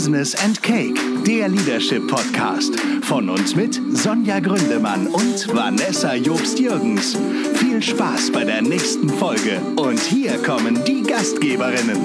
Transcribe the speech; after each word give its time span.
Business 0.00 0.34
and 0.42 0.62
Cake, 0.62 0.98
der 1.26 1.50
Leadership 1.50 2.08
Podcast. 2.08 2.74
Von 3.02 3.28
uns 3.28 3.54
mit 3.54 3.78
Sonja 3.92 4.40
Gründemann 4.40 5.06
und 5.08 5.54
Vanessa 5.54 6.14
Jobst-Jürgens. 6.14 7.18
Viel 7.56 7.82
Spaß 7.82 8.32
bei 8.32 8.44
der 8.44 8.62
nächsten 8.62 9.10
Folge. 9.10 9.60
Und 9.76 10.00
hier 10.00 10.42
kommen 10.42 10.82
die 10.86 11.02
Gastgeberinnen. 11.02 11.98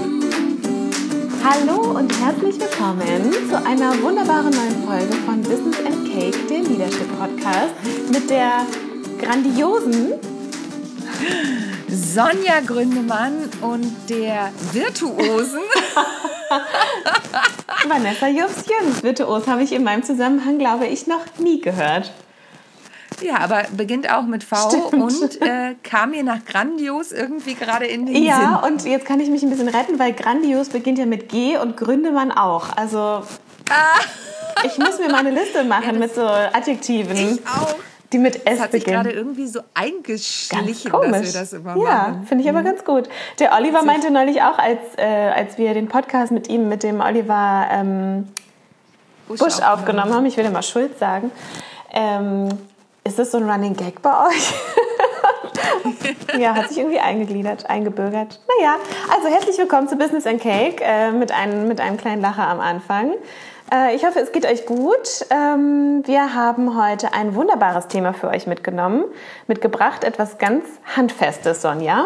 Hallo 1.41 1.97
und 1.97 2.11
herzlich 2.21 2.59
willkommen 2.59 3.31
zu 3.49 3.65
einer 3.65 3.93
wunderbaren 4.01 4.51
neuen 4.51 4.83
Folge 4.85 5.15
von 5.25 5.41
Business 5.41 5.77
and 5.85 6.11
Cake, 6.11 6.37
der 6.49 6.63
Leadership 6.63 7.07
Podcast, 7.17 7.75
mit 8.11 8.29
der 8.29 8.65
grandiosen 9.21 10.15
Sonja 11.87 12.59
Gründemann 12.59 13.49
und 13.61 13.89
der 14.09 14.51
Virtuosen 14.73 15.61
Vanessa 17.89 18.27
Jobs-Jürgens. 18.27 19.03
Virtuos 19.03 19.47
habe 19.47 19.63
ich 19.63 19.71
in 19.73 19.83
meinem 19.83 20.03
Zusammenhang, 20.03 20.57
glaube 20.59 20.87
ich, 20.87 21.07
noch 21.07 21.21
nie 21.39 21.61
gehört. 21.61 22.11
Ja, 23.21 23.37
aber 23.39 23.63
beginnt 23.71 24.11
auch 24.11 24.23
mit 24.23 24.43
V 24.43 24.69
Stimmt. 24.69 24.93
und 24.93 25.41
äh, 25.41 25.75
kam 25.83 26.11
mir 26.11 26.23
nach 26.23 26.43
grandios 26.43 27.11
irgendwie 27.13 27.53
gerade 27.53 27.85
in 27.85 28.05
den 28.05 28.23
Ja, 28.23 28.59
Sinn. 28.61 28.73
und 28.73 28.85
jetzt 28.85 29.05
kann 29.05 29.19
ich 29.21 29.29
mich 29.29 29.41
ein 29.41 29.49
bisschen 29.49 29.69
retten, 29.69 29.97
weil 29.99 30.11
grandios 30.11 30.67
beginnt 30.69 30.97
ja 30.97 31.05
mit 31.05 31.29
G 31.29 31.57
und 31.57 31.77
Gründemann 31.77 32.31
auch. 32.33 32.75
Also 32.75 33.23
ich 34.65 34.77
muss 34.77 34.99
mir 34.99 35.09
mal 35.09 35.19
eine 35.25 35.31
Liste 35.31 35.63
machen 35.63 35.97
mit 35.97 36.13
so 36.13 36.23
Adjektiven, 36.25 37.15
Ich 37.15 37.47
auch. 37.47 37.75
Die 38.15 38.19
mit 38.19 38.35
S 38.37 38.43
Das 38.45 38.59
hat 38.61 38.71
sich 38.71 38.85
gerade 38.85 39.11
irgendwie 39.11 39.45
so 39.45 39.59
eingeschlichen, 39.73 40.91
dass 40.91 41.33
wir 41.33 41.33
das 41.41 41.53
immer 41.53 41.75
ja, 41.75 41.83
machen. 41.83 42.21
Mhm. 42.21 42.27
finde 42.27 42.43
ich 42.43 42.49
aber 42.49 42.63
ganz 42.63 42.85
gut. 42.85 43.09
Der 43.39 43.53
Oliver 43.53 43.83
meinte 43.83 44.09
neulich 44.09 44.41
auch, 44.41 44.57
als, 44.57 44.79
äh, 44.97 45.03
als 45.03 45.57
wir 45.57 45.73
den 45.73 45.87
Podcast 45.87 46.31
mit 46.31 46.47
ihm, 46.47 46.69
mit 46.69 46.83
dem 46.83 47.01
Oliver 47.01 47.67
ähm, 47.71 48.29
Busch 49.27 49.59
aufgenommen 49.61 50.13
haben, 50.13 50.25
ich 50.25 50.37
will 50.37 50.45
immer 50.45 50.61
Schuld 50.61 50.97
sagen, 50.97 51.31
ähm, 51.91 52.49
ist 53.03 53.19
das 53.19 53.31
so 53.31 53.37
ein 53.37 53.49
Running 53.49 53.75
Gag 53.75 54.01
bei 54.01 54.27
euch? 54.27 54.53
ja, 56.39 56.55
hat 56.55 56.69
sich 56.69 56.77
irgendwie 56.77 56.99
eingegliedert, 56.99 57.69
eingebürgert. 57.69 58.39
Naja, 58.57 58.75
also 59.13 59.27
herzlich 59.27 59.57
willkommen 59.57 59.89
zu 59.89 59.97
Business 59.97 60.25
and 60.25 60.41
Cake 60.41 60.81
äh, 60.81 61.11
mit, 61.11 61.31
einem, 61.31 61.67
mit 61.67 61.81
einem 61.81 61.97
kleinen 61.97 62.21
Lacher 62.21 62.47
am 62.47 62.61
Anfang. 62.61 63.11
Äh, 63.73 63.95
ich 63.95 64.05
hoffe, 64.05 64.19
es 64.19 64.31
geht 64.31 64.45
euch 64.45 64.65
gut. 64.65 65.25
Ähm, 65.29 66.03
wir 66.05 66.33
haben 66.35 66.77
heute 66.81 67.13
ein 67.13 67.35
wunderbares 67.35 67.87
Thema 67.87 68.13
für 68.13 68.27
euch 68.29 68.47
mitgenommen, 68.47 69.05
mitgebracht, 69.47 70.03
etwas 70.03 70.37
ganz 70.37 70.65
Handfestes, 70.95 71.61
Sonja. 71.61 72.05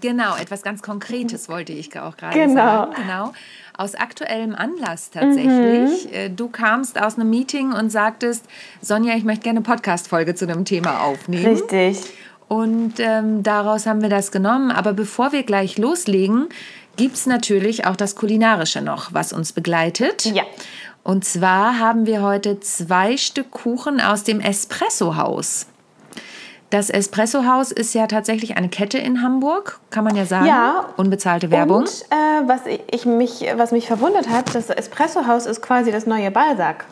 Genau, 0.00 0.36
etwas 0.36 0.62
ganz 0.62 0.82
Konkretes 0.82 1.48
wollte 1.48 1.72
ich 1.72 1.98
auch 1.98 2.16
gerade 2.16 2.38
Genau. 2.38 2.54
sagen. 2.54 2.92
Genau. 2.96 3.32
Aus 3.76 3.94
aktuellem 3.94 4.54
Anlass 4.54 5.10
tatsächlich. 5.10 6.12
Äh, 6.14 6.28
Du 6.30 6.48
kamst 6.48 7.00
aus 7.00 7.16
einem 7.16 7.28
Meeting 7.28 7.72
und 7.72 7.90
sagtest, 7.90 8.44
Sonja, 8.80 9.14
ich 9.16 9.24
möchte 9.24 9.42
gerne 9.42 9.58
eine 9.58 9.64
Podcast-Folge 9.66 10.34
zu 10.34 10.46
einem 10.48 10.64
Thema 10.64 11.02
aufnehmen. 11.02 11.46
Richtig. 11.46 12.00
Und 12.48 12.94
ähm, 12.98 13.42
daraus 13.42 13.86
haben 13.86 14.00
wir 14.02 14.08
das 14.08 14.30
genommen. 14.30 14.70
Aber 14.70 14.92
bevor 14.92 15.32
wir 15.32 15.42
gleich 15.42 15.78
loslegen, 15.78 16.48
gibt 16.96 17.16
es 17.16 17.26
natürlich 17.26 17.86
auch 17.86 17.96
das 17.96 18.16
Kulinarische 18.16 18.80
noch, 18.80 19.12
was 19.12 19.32
uns 19.32 19.52
begleitet. 19.52 20.24
Ja. 20.26 20.44
Und 21.02 21.24
zwar 21.24 21.78
haben 21.78 22.06
wir 22.06 22.22
heute 22.22 22.58
zwei 22.60 23.16
Stück 23.16 23.50
Kuchen 23.50 24.00
aus 24.00 24.24
dem 24.24 24.40
Espresso-Haus. 24.40 25.66
Das 26.70 26.90
Espresso-Haus 26.90 27.70
ist 27.70 27.94
ja 27.94 28.08
tatsächlich 28.08 28.56
eine 28.56 28.68
Kette 28.68 28.98
in 28.98 29.22
Hamburg, 29.22 29.78
kann 29.90 30.02
man 30.02 30.16
ja 30.16 30.26
sagen. 30.26 30.46
Ja. 30.46 30.86
Unbezahlte 30.96 31.52
Werbung. 31.52 31.82
Und 31.82 31.88
äh, 32.10 32.48
was, 32.48 32.62
ich 32.90 33.06
mich, 33.06 33.46
was 33.56 33.70
mich 33.70 33.86
verwundert 33.86 34.28
hat, 34.28 34.52
das 34.52 34.68
Espresso-Haus 34.68 35.46
ist 35.46 35.62
quasi 35.62 35.92
das 35.92 36.06
neue 36.06 36.32
Balsac. 36.32 36.86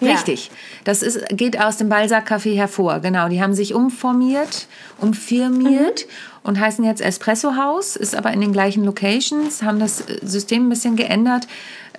Ja. 0.00 0.12
Richtig. 0.12 0.50
Das 0.84 1.02
ist, 1.02 1.20
geht 1.30 1.60
aus 1.60 1.76
dem 1.76 1.88
Balsac 1.88 2.30
Café 2.30 2.54
hervor. 2.56 3.00
Genau. 3.00 3.28
Die 3.28 3.42
haben 3.42 3.54
sich 3.54 3.74
umformiert, 3.74 4.66
umfirmiert 4.98 6.06
und 6.42 6.60
heißen 6.60 6.84
jetzt 6.84 7.00
Espresso 7.00 7.56
Haus, 7.56 7.96
ist 7.96 8.14
aber 8.16 8.32
in 8.32 8.40
den 8.40 8.52
gleichen 8.52 8.84
Locations, 8.84 9.62
haben 9.62 9.78
das 9.80 10.04
System 10.22 10.66
ein 10.66 10.68
bisschen 10.68 10.96
geändert. 10.96 11.46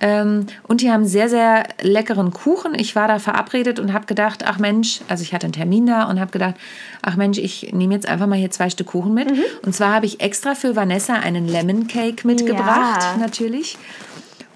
Ähm, 0.02 0.46
und 0.66 0.80
die 0.80 0.90
haben 0.90 1.04
sehr, 1.04 1.28
sehr 1.28 1.64
leckeren 1.82 2.32
Kuchen. 2.32 2.74
Ich 2.74 2.96
war 2.96 3.06
da 3.06 3.18
verabredet 3.18 3.78
und 3.78 3.92
habe 3.92 4.06
gedacht, 4.06 4.44
ach 4.46 4.58
Mensch, 4.58 5.00
also 5.08 5.22
ich 5.22 5.34
hatte 5.34 5.44
einen 5.44 5.52
Termin 5.52 5.84
da 5.84 6.04
und 6.04 6.18
habe 6.18 6.30
gedacht, 6.30 6.54
ach 7.02 7.16
Mensch, 7.16 7.36
ich 7.36 7.70
nehme 7.74 7.92
jetzt 7.94 8.08
einfach 8.08 8.26
mal 8.26 8.38
hier 8.38 8.50
zwei 8.50 8.70
Stück 8.70 8.86
Kuchen 8.86 9.12
mit. 9.12 9.28
Und 9.62 9.74
zwar 9.74 9.92
habe 9.94 10.06
ich 10.06 10.20
extra 10.20 10.54
für 10.54 10.74
Vanessa 10.74 11.14
einen 11.14 11.46
Lemon 11.46 11.86
Cake 11.86 12.26
mitgebracht, 12.26 13.02
Ja. 13.02 13.16
natürlich. 13.18 13.76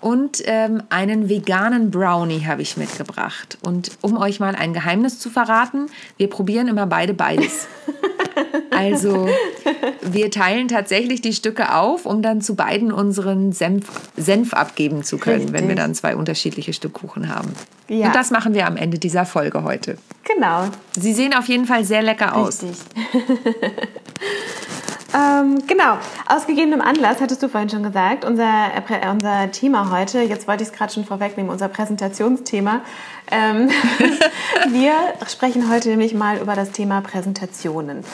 Und 0.05 0.43
ähm, 0.45 0.83
einen 0.91 1.31
veganen 1.31 1.91
Brownie 1.91 2.45
habe 2.45 2.61
ich 2.61 2.77
mitgebracht. 2.77 3.57
Und 3.63 3.93
um 4.03 4.19
euch 4.19 4.39
mal 4.39 4.55
ein 4.55 4.75
Geheimnis 4.75 5.19
zu 5.19 5.31
verraten, 5.31 5.87
wir 6.19 6.29
probieren 6.29 6.69
immer 6.69 6.87
beide 6.87 7.15
beides. 7.15 7.67
Also 8.71 9.29
wir 10.03 10.33
teilen 10.33 10.67
tatsächlich 10.67 11.21
die 11.21 11.33
Stücke 11.33 11.73
auf, 11.75 12.07
um 12.07 12.23
dann 12.23 12.41
zu 12.41 12.57
beiden 12.57 12.91
unseren 12.91 13.53
Senf, 13.53 13.87
Senf 14.17 14.53
abgeben 14.53 15.05
zu 15.05 15.19
können, 15.19 15.53
wenn 15.53 15.53
wir 15.53 15.61
Richtig. 15.61 15.77
dann 15.77 15.95
zwei 15.95 16.17
unterschiedliche 16.17 16.73
Stück 16.73 16.95
Kuchen 16.95 17.33
haben. 17.33 17.53
Ja. 17.89 18.09
Und 18.09 18.17
das 18.17 18.33
machen 18.33 18.53
wir 18.53 18.67
am 18.67 18.77
Ende 18.77 18.99
dieser 18.99 19.27
Folge 19.27 19.63
heute. 19.63 19.97
Genau, 20.25 20.65
Sie 20.99 21.15
sehen 21.15 21.35
auf 21.35 21.47
jeden 21.47 21.67
Fall 21.67 21.85
sehr 21.85 22.03
lecker 22.03 22.35
aus. 22.35 22.65
richtig. 22.65 22.77
ähm, 25.15 25.63
genau, 25.67 25.97
aus 26.27 26.47
gegebenem 26.47 26.81
Anlass, 26.81 27.21
hattest 27.21 27.43
du 27.43 27.49
vorhin 27.49 27.71
schon 27.71 27.83
gesagt, 27.83 28.25
unser, 28.25 28.75
äh, 28.75 28.81
Prä- 28.81 29.11
unser 29.11 29.51
Thema 29.53 29.91
heute, 29.91 30.21
jetzt 30.23 30.49
wollte 30.49 30.63
ich 30.65 30.71
es 30.71 30.75
gerade 30.75 30.93
schon 30.93 31.05
vorwegnehmen, 31.05 31.51
unser 31.51 31.69
Präsentationsthema. 31.69 32.81
Ähm, 33.31 33.71
wir 34.71 34.93
sprechen 35.29 35.71
heute 35.71 35.89
nämlich 35.91 36.15
mal 36.15 36.39
über 36.39 36.55
das 36.55 36.73
Thema 36.73 37.01
Präsentationen. 37.01 38.05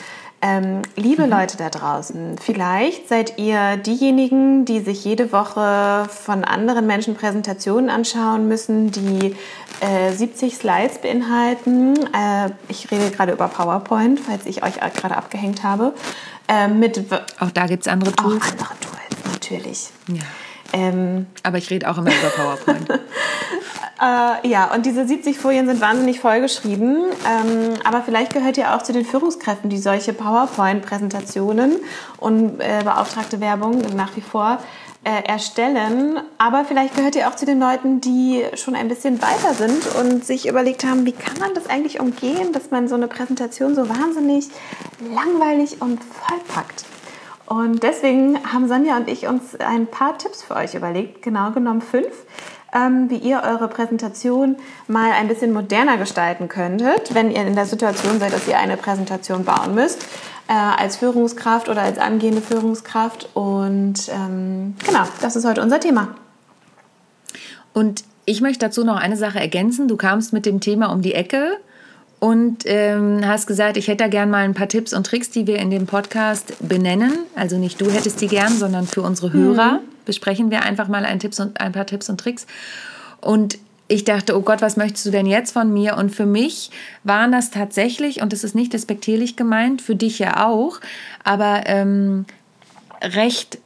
Ähm, 0.43 0.81
liebe 0.95 1.27
Leute 1.27 1.55
da 1.57 1.69
draußen, 1.69 2.37
vielleicht 2.39 3.07
seid 3.07 3.37
ihr 3.37 3.77
diejenigen, 3.77 4.65
die 4.65 4.79
sich 4.79 5.05
jede 5.05 5.31
Woche 5.31 6.07
von 6.09 6.43
anderen 6.43 6.87
Menschen 6.87 7.13
Präsentationen 7.15 7.91
anschauen 7.91 8.47
müssen, 8.47 8.89
die 8.91 9.35
äh, 9.81 10.11
70 10.11 10.55
Slides 10.55 10.97
beinhalten. 10.99 11.93
Äh, 12.13 12.49
ich 12.69 12.89
rede 12.89 13.11
gerade 13.11 13.33
über 13.33 13.49
PowerPoint, 13.49 14.19
falls 14.19 14.47
ich 14.47 14.63
euch 14.63 14.79
gerade 14.79 15.15
abgehängt 15.15 15.61
habe. 15.63 15.93
Äh, 16.47 16.67
mit 16.67 17.03
Auch 17.39 17.51
da 17.51 17.67
gibt 17.67 17.83
es 17.83 17.87
andere 17.87 18.11
auch 18.11 18.23
Tools. 18.23 18.41
andere 18.51 18.73
Tools, 18.79 19.31
natürlich. 19.33 19.89
Ja. 20.07 20.23
Ähm, 20.73 21.25
Aber 21.43 21.57
ich 21.57 21.69
rede 21.69 21.89
auch 21.89 21.97
immer 21.97 22.11
über 22.11 22.29
PowerPoint. 22.29 22.87
Äh, 24.01 24.47
ja, 24.47 24.73
und 24.73 24.87
diese 24.87 25.07
70 25.07 25.37
Folien 25.37 25.67
sind 25.67 25.79
wahnsinnig 25.79 26.19
vollgeschrieben. 26.19 27.03
Ähm, 27.05 27.73
aber 27.83 28.01
vielleicht 28.01 28.33
gehört 28.33 28.57
ihr 28.57 28.73
auch 28.73 28.81
zu 28.81 28.93
den 28.93 29.05
Führungskräften, 29.05 29.69
die 29.69 29.77
solche 29.77 30.11
PowerPoint-Präsentationen 30.11 31.75
und 32.17 32.59
äh, 32.61 32.81
beauftragte 32.83 33.39
Werbung 33.39 33.79
nach 33.95 34.15
wie 34.15 34.21
vor 34.21 34.57
äh, 35.03 35.23
erstellen. 35.23 36.19
Aber 36.39 36.65
vielleicht 36.65 36.95
gehört 36.95 37.15
ihr 37.15 37.27
auch 37.27 37.35
zu 37.35 37.45
den 37.45 37.59
Leuten, 37.59 38.01
die 38.01 38.43
schon 38.55 38.75
ein 38.75 38.87
bisschen 38.87 39.21
weiter 39.21 39.53
sind 39.53 39.85
und 39.99 40.25
sich 40.25 40.47
überlegt 40.47 40.83
haben, 40.83 41.05
wie 41.05 41.11
kann 41.11 41.37
man 41.39 41.53
das 41.53 41.69
eigentlich 41.69 41.99
umgehen, 41.99 42.53
dass 42.53 42.71
man 42.71 42.87
so 42.87 42.95
eine 42.95 43.07
Präsentation 43.07 43.75
so 43.75 43.87
wahnsinnig 43.87 44.47
langweilig 44.99 45.79
und 45.79 45.99
vollpackt. 46.03 46.85
Und 47.51 47.83
deswegen 47.83 48.39
haben 48.53 48.69
Sonja 48.69 48.95
und 48.95 49.09
ich 49.09 49.27
uns 49.27 49.59
ein 49.59 49.85
paar 49.85 50.17
Tipps 50.17 50.41
für 50.41 50.55
euch 50.55 50.73
überlegt, 50.73 51.21
genau 51.21 51.51
genommen 51.51 51.81
fünf, 51.81 52.25
ähm, 52.73 53.09
wie 53.09 53.17
ihr 53.17 53.41
eure 53.43 53.67
Präsentation 53.67 54.55
mal 54.87 55.11
ein 55.11 55.27
bisschen 55.27 55.51
moderner 55.51 55.97
gestalten 55.97 56.47
könntet, 56.47 57.13
wenn 57.13 57.29
ihr 57.29 57.45
in 57.45 57.53
der 57.53 57.65
Situation 57.65 58.21
seid, 58.21 58.31
dass 58.31 58.47
ihr 58.47 58.57
eine 58.57 58.77
Präsentation 58.77 59.43
bauen 59.43 59.75
müsst, 59.75 60.01
äh, 60.47 60.53
als 60.53 60.95
Führungskraft 60.95 61.67
oder 61.67 61.81
als 61.81 61.97
angehende 61.97 62.41
Führungskraft. 62.41 63.27
Und 63.33 64.07
ähm, 64.07 64.75
genau, 64.87 65.03
das 65.19 65.35
ist 65.35 65.43
heute 65.43 65.61
unser 65.61 65.81
Thema. 65.81 66.15
Und 67.73 68.05
ich 68.23 68.39
möchte 68.39 68.65
dazu 68.65 68.85
noch 68.85 68.95
eine 68.95 69.17
Sache 69.17 69.41
ergänzen. 69.41 69.89
Du 69.89 69.97
kamst 69.97 70.31
mit 70.31 70.45
dem 70.45 70.61
Thema 70.61 70.85
um 70.93 71.01
die 71.01 71.15
Ecke 71.15 71.57
und 72.21 72.65
ähm, 72.65 73.25
hast 73.25 73.47
gesagt, 73.47 73.77
ich 73.77 73.87
hätte 73.87 74.03
da 74.03 74.07
gern 74.07 74.29
mal 74.29 74.43
ein 74.43 74.53
paar 74.53 74.67
Tipps 74.67 74.93
und 74.93 75.07
Tricks, 75.07 75.31
die 75.31 75.47
wir 75.47 75.57
in 75.57 75.71
dem 75.71 75.87
Podcast 75.87 76.53
benennen. 76.59 77.11
Also 77.35 77.57
nicht 77.57 77.81
du 77.81 77.89
hättest 77.89 78.21
die 78.21 78.27
gern, 78.27 78.55
sondern 78.55 78.85
für 78.85 79.01
unsere 79.01 79.33
Hörer 79.33 79.79
besprechen 80.05 80.51
wir 80.51 80.61
einfach 80.61 80.87
mal 80.87 81.03
ein, 81.03 81.17
Tipps 81.17 81.39
und, 81.39 81.59
ein 81.59 81.71
paar 81.71 81.87
Tipps 81.87 82.09
und 82.09 82.19
Tricks. 82.19 82.45
Und 83.21 83.57
ich 83.87 84.03
dachte, 84.03 84.37
oh 84.37 84.41
Gott, 84.41 84.61
was 84.61 84.77
möchtest 84.77 85.07
du 85.07 85.09
denn 85.09 85.25
jetzt 85.25 85.51
von 85.51 85.73
mir? 85.73 85.97
Und 85.97 86.11
für 86.11 86.27
mich 86.27 86.69
waren 87.03 87.31
das 87.31 87.49
tatsächlich, 87.49 88.21
und 88.21 88.33
das 88.33 88.43
ist 88.43 88.53
nicht 88.53 88.73
despektierlich 88.73 89.35
gemeint, 89.35 89.81
für 89.81 89.95
dich 89.95 90.19
ja 90.19 90.45
auch, 90.45 90.79
aber 91.23 91.63
ähm, 91.65 92.25
recht 93.01 93.57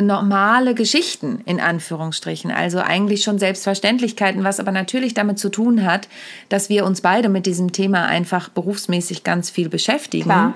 normale 0.00 0.74
Geschichten 0.74 1.40
in 1.44 1.60
Anführungsstrichen, 1.60 2.52
also 2.52 2.78
eigentlich 2.78 3.24
schon 3.24 3.38
Selbstverständlichkeiten, 3.38 4.44
was 4.44 4.60
aber 4.60 4.70
natürlich 4.70 5.12
damit 5.12 5.38
zu 5.38 5.48
tun 5.48 5.84
hat, 5.84 6.08
dass 6.48 6.68
wir 6.68 6.84
uns 6.84 7.00
beide 7.00 7.28
mit 7.28 7.46
diesem 7.46 7.72
Thema 7.72 8.06
einfach 8.06 8.48
berufsmäßig 8.48 9.24
ganz 9.24 9.50
viel 9.50 9.68
beschäftigen. 9.68 10.24
Klar. 10.24 10.54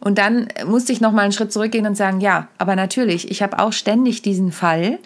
Und 0.00 0.18
dann 0.18 0.48
musste 0.66 0.92
ich 0.92 1.00
noch 1.00 1.12
mal 1.12 1.22
einen 1.22 1.32
Schritt 1.32 1.52
zurückgehen 1.52 1.86
und 1.86 1.96
sagen, 1.96 2.20
ja, 2.20 2.48
aber 2.58 2.74
natürlich, 2.74 3.30
ich 3.30 3.42
habe 3.42 3.60
auch 3.60 3.72
ständig 3.72 4.22
diesen 4.22 4.50
Fall, 4.50 4.98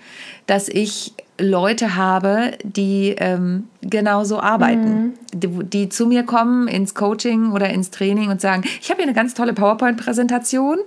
dass 0.46 0.68
ich 0.68 1.12
Leute 1.38 1.96
habe, 1.96 2.52
die 2.62 3.16
ähm, 3.18 3.64
genauso 3.82 4.40
arbeiten, 4.40 5.02
mhm. 5.02 5.12
die, 5.32 5.48
die, 5.64 5.88
zu 5.88 6.06
mir 6.06 6.22
kommen 6.22 6.68
ins 6.68 6.94
Coaching 6.94 7.52
oder 7.52 7.68
ins 7.70 7.90
Training 7.90 8.30
und 8.30 8.40
sagen, 8.40 8.62
ich 8.80 8.88
habe 8.88 8.98
hier 8.98 9.08
eine 9.08 9.16
ganz 9.16 9.34
tolle 9.34 9.52
PowerPoint-Präsentation 9.52 10.78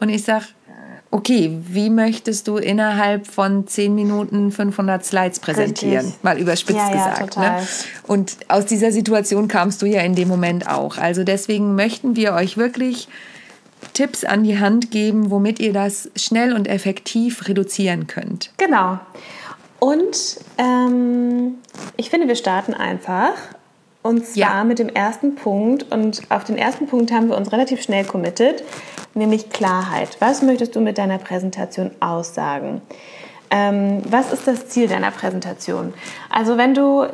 und 0.00 0.08
ich 0.10 0.24
sage, 0.24 0.44
okay, 1.10 1.58
wie 1.62 1.90
möchtest 1.90 2.46
du 2.46 2.56
innerhalb 2.56 3.26
von 3.26 3.66
10 3.66 3.94
Minuten 3.94 4.52
500 4.52 5.04
Slides 5.04 5.40
präsentieren? 5.40 6.06
Richtig. 6.06 6.22
Mal 6.22 6.38
überspitzt 6.38 6.78
ja, 6.78 6.94
ja, 6.94 7.10
gesagt. 7.10 7.36
Ne? 7.36 7.66
Und 8.06 8.36
aus 8.48 8.66
dieser 8.66 8.92
Situation 8.92 9.48
kamst 9.48 9.82
du 9.82 9.86
ja 9.86 10.02
in 10.02 10.14
dem 10.14 10.28
Moment 10.28 10.68
auch. 10.68 10.98
Also 10.98 11.24
deswegen 11.24 11.74
möchten 11.74 12.14
wir 12.16 12.32
euch 12.34 12.56
wirklich 12.56 13.08
Tipps 13.92 14.24
an 14.24 14.44
die 14.44 14.58
Hand 14.58 14.90
geben, 14.90 15.30
womit 15.30 15.58
ihr 15.58 15.72
das 15.72 16.10
schnell 16.14 16.52
und 16.52 16.68
effektiv 16.68 17.48
reduzieren 17.48 18.06
könnt. 18.06 18.50
Genau. 18.58 19.00
Und 19.80 20.38
ähm, 20.58 21.54
ich 21.96 22.10
finde, 22.10 22.28
wir 22.28 22.36
starten 22.36 22.74
einfach. 22.74 23.32
Und 24.02 24.26
zwar 24.26 24.36
ja. 24.36 24.64
mit 24.64 24.78
dem 24.78 24.88
ersten 24.88 25.34
Punkt. 25.34 25.90
Und 25.92 26.22
auf 26.30 26.44
den 26.44 26.56
ersten 26.56 26.86
Punkt 26.86 27.12
haben 27.12 27.28
wir 27.28 27.36
uns 27.36 27.52
relativ 27.52 27.82
schnell 27.82 28.04
committed, 28.04 28.62
nämlich 29.14 29.50
Klarheit. 29.50 30.16
Was 30.20 30.42
möchtest 30.42 30.74
du 30.74 30.80
mit 30.80 30.98
deiner 30.98 31.18
Präsentation 31.18 31.90
aussagen? 32.00 32.80
Ähm, 33.50 34.02
was 34.08 34.32
ist 34.32 34.46
das 34.46 34.68
Ziel 34.68 34.88
deiner 34.88 35.10
Präsentation? 35.10 35.92
Also 36.30 36.56
wenn 36.56 36.72
du 36.72 37.06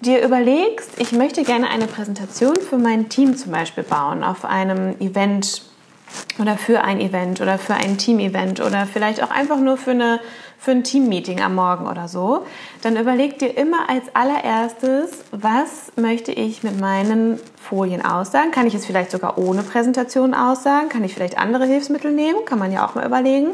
dir 0.00 0.24
überlegst, 0.24 0.90
ich 0.98 1.12
möchte 1.12 1.42
gerne 1.42 1.68
eine 1.68 1.86
Präsentation 1.86 2.56
für 2.56 2.78
mein 2.78 3.08
Team 3.08 3.36
zum 3.36 3.52
Beispiel 3.52 3.84
bauen, 3.84 4.24
auf 4.24 4.44
einem 4.44 4.98
Event 5.00 5.62
oder 6.38 6.56
für 6.56 6.82
ein 6.82 7.00
Event 7.00 7.40
oder 7.40 7.58
für 7.58 7.74
ein 7.74 7.98
Team-Event 7.98 8.60
oder 8.60 8.86
vielleicht 8.86 9.22
auch 9.22 9.30
einfach 9.30 9.58
nur 9.58 9.76
für 9.76 9.92
eine 9.92 10.20
für 10.62 10.70
ein 10.70 10.84
Teammeeting 10.84 11.40
am 11.40 11.56
Morgen 11.56 11.88
oder 11.88 12.06
so, 12.06 12.46
dann 12.82 12.96
überleg 12.96 13.36
dir 13.40 13.56
immer 13.56 13.90
als 13.90 14.04
allererstes, 14.14 15.10
was 15.32 15.90
möchte 15.96 16.30
ich 16.30 16.62
mit 16.62 16.80
meinen 16.80 17.40
Folien 17.60 18.04
aussagen? 18.04 18.52
Kann 18.52 18.68
ich 18.68 18.74
es 18.76 18.86
vielleicht 18.86 19.10
sogar 19.10 19.38
ohne 19.38 19.64
Präsentation 19.64 20.34
aussagen? 20.34 20.88
Kann 20.88 21.02
ich 21.02 21.14
vielleicht 21.14 21.36
andere 21.36 21.66
Hilfsmittel 21.66 22.12
nehmen? 22.12 22.44
Kann 22.44 22.60
man 22.60 22.70
ja 22.70 22.86
auch 22.86 22.94
mal 22.94 23.04
überlegen. 23.04 23.48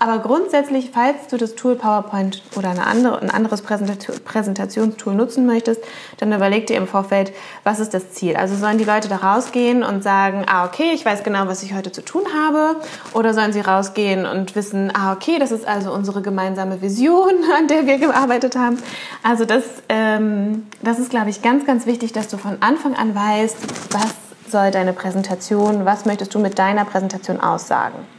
Aber 0.00 0.20
grundsätzlich, 0.20 0.90
falls 0.92 1.26
du 1.28 1.36
das 1.36 1.56
Tool 1.56 1.74
PowerPoint 1.74 2.42
oder 2.56 2.70
andere, 2.86 3.20
ein 3.20 3.30
anderes 3.30 3.62
Präsentationstool 3.62 5.14
nutzen 5.14 5.44
möchtest, 5.44 5.82
dann 6.18 6.32
überleg 6.32 6.68
dir 6.68 6.76
im 6.76 6.86
Vorfeld, 6.86 7.32
was 7.64 7.80
ist 7.80 7.94
das 7.94 8.12
Ziel? 8.12 8.36
Also 8.36 8.54
sollen 8.54 8.78
die 8.78 8.84
Leute 8.84 9.08
da 9.08 9.16
rausgehen 9.16 9.82
und 9.82 10.04
sagen, 10.04 10.44
ah, 10.46 10.64
okay, 10.64 10.92
ich 10.94 11.04
weiß 11.04 11.24
genau, 11.24 11.48
was 11.48 11.64
ich 11.64 11.74
heute 11.74 11.90
zu 11.90 12.02
tun 12.02 12.22
habe? 12.32 12.76
Oder 13.12 13.34
sollen 13.34 13.52
sie 13.52 13.60
rausgehen 13.60 14.24
und 14.24 14.54
wissen, 14.54 14.92
ah, 14.94 15.12
okay, 15.12 15.38
das 15.40 15.50
ist 15.50 15.66
also 15.66 15.92
unsere 15.92 16.22
gemeinsame 16.22 16.80
Vision, 16.80 17.32
an 17.58 17.66
der 17.66 17.86
wir 17.86 17.98
gearbeitet 17.98 18.54
haben? 18.56 18.78
Also 19.24 19.44
das, 19.44 19.64
ähm, 19.88 20.66
das 20.80 21.00
ist, 21.00 21.10
glaube 21.10 21.30
ich, 21.30 21.42
ganz, 21.42 21.66
ganz 21.66 21.86
wichtig, 21.86 22.12
dass 22.12 22.28
du 22.28 22.36
von 22.36 22.58
Anfang 22.60 22.94
an 22.94 23.16
weißt, 23.16 23.56
was 23.92 24.14
soll 24.48 24.70
deine 24.70 24.92
Präsentation, 24.92 25.84
was 25.84 26.06
möchtest 26.06 26.34
du 26.34 26.38
mit 26.38 26.58
deiner 26.58 26.84
Präsentation 26.84 27.40
aussagen? 27.40 28.17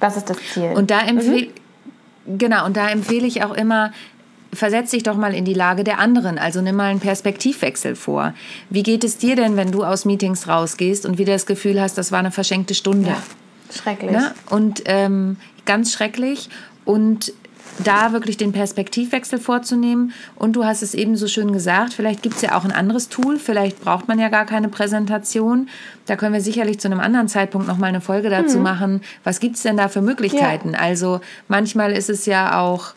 Das 0.00 0.16
ist 0.16 0.30
das 0.30 0.38
Ziel. 0.52 0.72
Und 0.74 0.90
da 0.90 1.00
empfehle 1.00 1.48
mhm. 2.26 2.38
genau, 2.38 2.66
und 2.66 2.76
da 2.76 2.88
empfehle 2.88 3.26
ich 3.26 3.44
auch 3.44 3.52
immer, 3.52 3.92
versetz 4.52 4.90
dich 4.90 5.02
doch 5.02 5.16
mal 5.16 5.34
in 5.34 5.44
die 5.44 5.54
Lage 5.54 5.84
der 5.84 5.98
anderen. 5.98 6.38
Also 6.38 6.60
nimm 6.60 6.76
mal 6.76 6.90
einen 6.90 7.00
Perspektivwechsel 7.00 7.94
vor. 7.94 8.34
Wie 8.68 8.82
geht 8.82 9.04
es 9.04 9.18
dir 9.18 9.36
denn, 9.36 9.56
wenn 9.56 9.70
du 9.70 9.84
aus 9.84 10.04
Meetings 10.04 10.48
rausgehst 10.48 11.06
und 11.06 11.18
wieder 11.18 11.32
das 11.32 11.46
Gefühl 11.46 11.80
hast, 11.80 11.96
das 11.98 12.10
war 12.12 12.18
eine 12.18 12.30
verschenkte 12.30 12.74
Stunde? 12.74 13.10
Ja, 13.10 13.22
schrecklich. 13.72 14.10
Ne? 14.10 14.34
Und 14.48 14.82
ähm, 14.86 15.36
ganz 15.66 15.92
schrecklich. 15.92 16.48
Und 16.84 17.32
da 17.80 18.12
wirklich 18.12 18.36
den 18.36 18.52
Perspektivwechsel 18.52 19.38
vorzunehmen. 19.38 20.12
Und 20.36 20.54
du 20.54 20.64
hast 20.64 20.82
es 20.82 20.94
eben 20.94 21.16
so 21.16 21.28
schön 21.28 21.52
gesagt, 21.52 21.94
vielleicht 21.94 22.22
gibt 22.22 22.36
es 22.36 22.42
ja 22.42 22.56
auch 22.56 22.64
ein 22.64 22.72
anderes 22.72 23.08
Tool, 23.08 23.38
vielleicht 23.38 23.80
braucht 23.80 24.08
man 24.08 24.18
ja 24.18 24.28
gar 24.28 24.46
keine 24.46 24.68
Präsentation. 24.68 25.68
Da 26.06 26.16
können 26.16 26.32
wir 26.34 26.40
sicherlich 26.40 26.80
zu 26.80 26.88
einem 26.88 27.00
anderen 27.00 27.28
Zeitpunkt 27.28 27.66
nochmal 27.66 27.90
eine 27.90 28.00
Folge 28.00 28.30
dazu 28.30 28.58
mhm. 28.58 28.62
machen. 28.62 29.00
Was 29.24 29.40
gibt 29.40 29.56
es 29.56 29.62
denn 29.62 29.76
da 29.76 29.88
für 29.88 30.02
Möglichkeiten? 30.02 30.72
Ja. 30.72 30.80
Also 30.80 31.20
manchmal 31.48 31.92
ist 31.92 32.10
es 32.10 32.26
ja 32.26 32.60
auch 32.60 32.94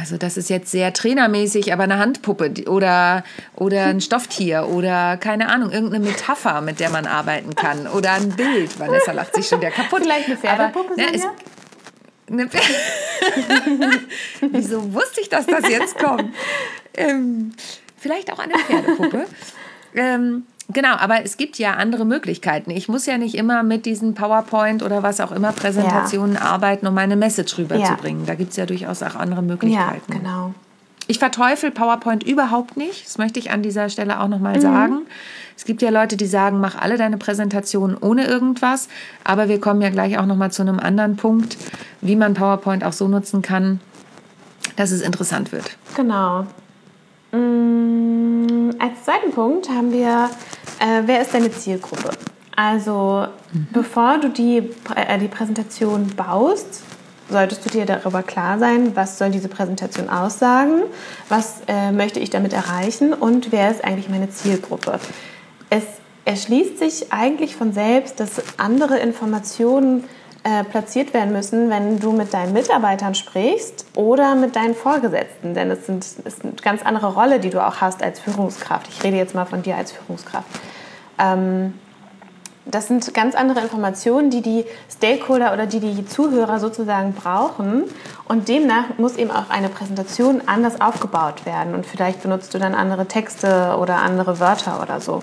also 0.00 0.16
das 0.16 0.36
ist 0.36 0.50
jetzt 0.50 0.70
sehr 0.70 0.92
trainermäßig, 0.92 1.72
aber 1.72 1.84
eine 1.84 1.98
Handpuppe 1.98 2.52
oder, 2.66 3.22
oder 3.54 3.84
ein 3.84 4.00
Stofftier 4.00 4.68
oder 4.68 5.16
keine 5.16 5.48
Ahnung, 5.48 5.70
irgendeine 5.70 6.04
Metapher, 6.04 6.60
mit 6.60 6.80
der 6.80 6.90
man 6.90 7.06
arbeiten 7.06 7.54
kann 7.54 7.86
oder 7.86 8.12
ein 8.14 8.30
Bild. 8.30 8.78
Vanessa 8.78 9.12
lacht 9.12 9.34
sich 9.34 9.46
schon 9.46 9.60
der 9.60 9.70
kaputt. 9.70 10.02
Vielleicht 10.02 10.26
eine 10.26 10.36
Pferdepuppe, 10.36 10.94
aber, 10.94 10.96
ne, 10.96 11.14
es, 11.14 11.22
eine 12.30 12.48
Wieso 14.50 14.92
wusste 14.92 15.20
ich, 15.20 15.28
dass 15.28 15.46
das 15.46 15.68
jetzt 15.68 15.98
kommt? 15.98 16.34
Ähm, 16.94 17.52
vielleicht 17.96 18.32
auch 18.32 18.38
eine 18.38 18.58
Pferdepuppe. 18.58 19.26
ähm, 19.94 20.44
genau, 20.68 20.96
aber 20.96 21.24
es 21.24 21.36
gibt 21.36 21.58
ja 21.58 21.74
andere 21.74 22.04
Möglichkeiten. 22.04 22.70
Ich 22.70 22.88
muss 22.88 23.06
ja 23.06 23.18
nicht 23.18 23.34
immer 23.34 23.62
mit 23.62 23.86
diesen 23.86 24.14
PowerPoint 24.14 24.82
oder 24.82 25.02
was 25.02 25.20
auch 25.20 25.32
immer 25.32 25.52
Präsentationen 25.52 26.36
ja. 26.36 26.42
arbeiten, 26.42 26.86
um 26.86 26.94
meine 26.94 27.16
Message 27.16 27.58
rüberzubringen. 27.58 28.22
Ja. 28.22 28.28
Da 28.28 28.34
gibt 28.34 28.50
es 28.50 28.56
ja 28.56 28.66
durchaus 28.66 29.02
auch 29.02 29.16
andere 29.16 29.42
Möglichkeiten. 29.42 30.12
Ja, 30.12 30.18
genau. 30.18 30.54
Ich 31.06 31.18
verteufel 31.18 31.70
PowerPoint 31.70 32.22
überhaupt 32.22 32.76
nicht. 32.76 33.06
Das 33.06 33.18
möchte 33.18 33.38
ich 33.38 33.50
an 33.50 33.62
dieser 33.62 33.88
Stelle 33.88 34.20
auch 34.20 34.28
nochmal 34.28 34.56
mhm. 34.56 34.60
sagen. 34.60 34.98
Es 35.56 35.64
gibt 35.64 35.82
ja 35.82 35.90
Leute, 35.90 36.16
die 36.16 36.26
sagen, 36.26 36.60
mach 36.60 36.76
alle 36.80 36.96
deine 36.96 37.18
Präsentationen 37.18 37.96
ohne 37.96 38.26
irgendwas. 38.26 38.88
Aber 39.22 39.48
wir 39.48 39.60
kommen 39.60 39.82
ja 39.82 39.90
gleich 39.90 40.18
auch 40.18 40.26
nochmal 40.26 40.50
zu 40.50 40.62
einem 40.62 40.80
anderen 40.80 41.16
Punkt, 41.16 41.56
wie 42.00 42.16
man 42.16 42.34
PowerPoint 42.34 42.84
auch 42.84 42.92
so 42.92 43.06
nutzen 43.06 43.42
kann, 43.42 43.80
dass 44.76 44.90
es 44.90 45.02
interessant 45.02 45.52
wird. 45.52 45.76
Genau. 45.94 46.46
Mm, 47.32 48.70
als 48.78 49.04
zweiten 49.04 49.30
Punkt 49.32 49.68
haben 49.68 49.92
wir, 49.92 50.30
äh, 50.80 51.02
wer 51.04 51.20
ist 51.20 51.34
deine 51.34 51.50
Zielgruppe? 51.50 52.10
Also 52.56 53.26
mhm. 53.52 53.68
bevor 53.72 54.18
du 54.18 54.30
die, 54.30 54.58
äh, 54.94 55.18
die 55.18 55.28
Präsentation 55.28 56.08
baust, 56.16 56.82
solltest 57.30 57.64
du 57.64 57.70
dir 57.70 57.86
darüber 57.86 58.22
klar 58.22 58.58
sein, 58.58 58.94
was 58.94 59.18
soll 59.18 59.30
diese 59.30 59.48
Präsentation 59.48 60.08
aussagen, 60.08 60.82
was 61.28 61.62
äh, 61.68 61.92
möchte 61.92 62.20
ich 62.20 62.30
damit 62.30 62.52
erreichen 62.52 63.12
und 63.12 63.52
wer 63.52 63.70
ist 63.70 63.84
eigentlich 63.84 64.08
meine 64.08 64.30
Zielgruppe. 64.30 65.00
Es 65.70 65.84
erschließt 66.24 66.78
sich 66.78 67.12
eigentlich 67.12 67.56
von 67.56 67.72
selbst, 67.72 68.20
dass 68.20 68.42
andere 68.58 68.98
Informationen 68.98 70.04
äh, 70.42 70.62
platziert 70.64 71.14
werden 71.14 71.32
müssen, 71.32 71.70
wenn 71.70 71.98
du 72.00 72.12
mit 72.12 72.34
deinen 72.34 72.52
Mitarbeitern 72.52 73.14
sprichst 73.14 73.86
oder 73.94 74.34
mit 74.34 74.56
deinen 74.56 74.74
Vorgesetzten. 74.74 75.54
Denn 75.54 75.70
es, 75.70 75.86
sind, 75.86 76.04
ist 76.04 76.44
eine 76.44 76.52
ganz 76.62 76.82
andere 76.82 77.14
Rolle, 77.14 77.40
die 77.40 77.50
du 77.50 77.66
auch 77.66 77.80
hast 77.80 78.02
als 78.02 78.20
Führungskraft. 78.20 78.88
Ich 78.88 79.02
rede 79.02 79.16
jetzt 79.16 79.34
mal 79.34 79.46
von 79.46 79.62
dir 79.62 79.76
als 79.76 79.92
Führungskraft. 79.92 80.48
Ähm, 81.18 81.74
das 82.66 82.88
sind 82.88 83.12
ganz 83.12 83.34
andere 83.34 83.60
Informationen, 83.60 84.30
die 84.30 84.40
die 84.40 84.64
Stakeholder 84.90 85.52
oder 85.52 85.66
die 85.66 85.80
die 85.80 86.06
Zuhörer 86.06 86.58
sozusagen 86.58 87.12
brauchen. 87.12 87.84
Und 88.26 88.48
demnach 88.48 88.96
muss 88.98 89.16
eben 89.16 89.30
auch 89.30 89.50
eine 89.50 89.68
Präsentation 89.68 90.42
anders 90.46 90.80
aufgebaut 90.80 91.44
werden. 91.44 91.74
Und 91.74 91.84
vielleicht 91.84 92.22
benutzt 92.22 92.54
du 92.54 92.58
dann 92.58 92.74
andere 92.74 93.06
Texte 93.06 93.76
oder 93.78 93.96
andere 93.96 94.40
Wörter 94.40 94.82
oder 94.82 95.00
so. 95.00 95.22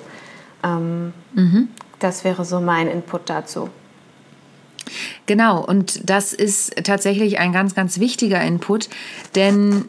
Ähm, 0.63 1.13
mhm. 1.33 1.69
Das 1.99 2.23
wäre 2.23 2.45
so 2.45 2.59
mein 2.59 2.87
Input 2.87 3.29
dazu. 3.29 3.69
Genau, 5.25 5.63
und 5.63 6.09
das 6.09 6.33
ist 6.33 6.75
tatsächlich 6.83 7.39
ein 7.39 7.53
ganz, 7.53 7.75
ganz 7.75 7.99
wichtiger 7.99 8.41
Input, 8.41 8.89
denn 9.35 9.85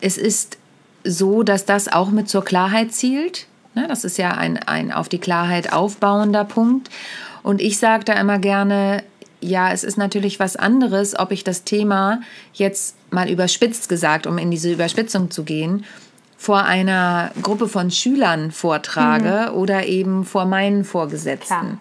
es 0.00 0.16
ist 0.16 0.58
so, 1.04 1.42
dass 1.42 1.64
das 1.64 1.92
auch 1.92 2.10
mit 2.10 2.28
zur 2.28 2.44
Klarheit 2.44 2.92
zielt. 2.92 3.46
Ne, 3.74 3.86
das 3.88 4.04
ist 4.04 4.18
ja 4.18 4.32
ein, 4.32 4.58
ein 4.58 4.90
auf 4.90 5.08
die 5.08 5.18
Klarheit 5.20 5.72
aufbauender 5.72 6.44
Punkt. 6.44 6.90
Und 7.42 7.60
ich 7.60 7.78
sage 7.78 8.04
da 8.04 8.14
immer 8.14 8.38
gerne, 8.38 9.04
ja, 9.40 9.72
es 9.72 9.84
ist 9.84 9.96
natürlich 9.96 10.40
was 10.40 10.56
anderes, 10.56 11.18
ob 11.18 11.30
ich 11.30 11.44
das 11.44 11.64
Thema 11.64 12.20
jetzt 12.52 12.96
mal 13.10 13.30
überspitzt 13.30 13.88
gesagt, 13.88 14.26
um 14.26 14.38
in 14.38 14.50
diese 14.50 14.72
Überspitzung 14.72 15.30
zu 15.30 15.44
gehen, 15.44 15.84
vor 16.36 16.64
einer 16.64 17.30
Gruppe 17.42 17.68
von 17.68 17.90
Schülern 17.90 18.50
vortrage 18.50 19.50
mhm. 19.50 19.58
oder 19.58 19.86
eben 19.86 20.24
vor 20.24 20.46
meinen 20.46 20.84
Vorgesetzten. 20.84 21.46
Klar. 21.46 21.78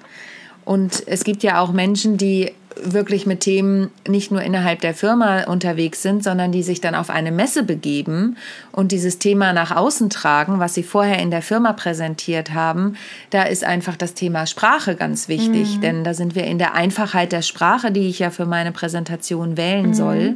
Und 0.65 1.07
es 1.07 1.23
gibt 1.23 1.43
ja 1.43 1.61
auch 1.61 1.71
Menschen, 1.71 2.17
die 2.17 2.53
wirklich 2.83 3.25
mit 3.25 3.41
Themen 3.41 3.91
nicht 4.07 4.31
nur 4.31 4.41
innerhalb 4.41 4.81
der 4.81 4.93
Firma 4.93 5.43
unterwegs 5.43 6.01
sind, 6.01 6.23
sondern 6.23 6.51
die 6.51 6.63
sich 6.63 6.81
dann 6.81 6.95
auf 6.95 7.09
eine 7.09 7.31
Messe 7.31 7.63
begeben 7.63 8.37
und 8.71 8.91
dieses 8.91 9.19
Thema 9.19 9.53
nach 9.53 9.75
außen 9.75 10.09
tragen, 10.09 10.59
was 10.59 10.73
sie 10.73 10.83
vorher 10.83 11.19
in 11.19 11.31
der 11.31 11.41
Firma 11.41 11.73
präsentiert 11.73 12.53
haben. 12.53 12.95
Da 13.29 13.43
ist 13.43 13.63
einfach 13.63 13.95
das 13.95 14.13
Thema 14.13 14.45
Sprache 14.45 14.95
ganz 14.95 15.27
wichtig, 15.27 15.77
mhm. 15.77 15.81
denn 15.81 16.03
da 16.03 16.13
sind 16.13 16.35
wir 16.35 16.45
in 16.45 16.57
der 16.57 16.73
Einfachheit 16.73 17.31
der 17.31 17.41
Sprache, 17.41 17.91
die 17.91 18.07
ich 18.07 18.19
ja 18.19 18.29
für 18.29 18.45
meine 18.45 18.71
Präsentation 18.71 19.57
wählen 19.57 19.87
mhm. 19.87 19.93
soll. 19.93 20.35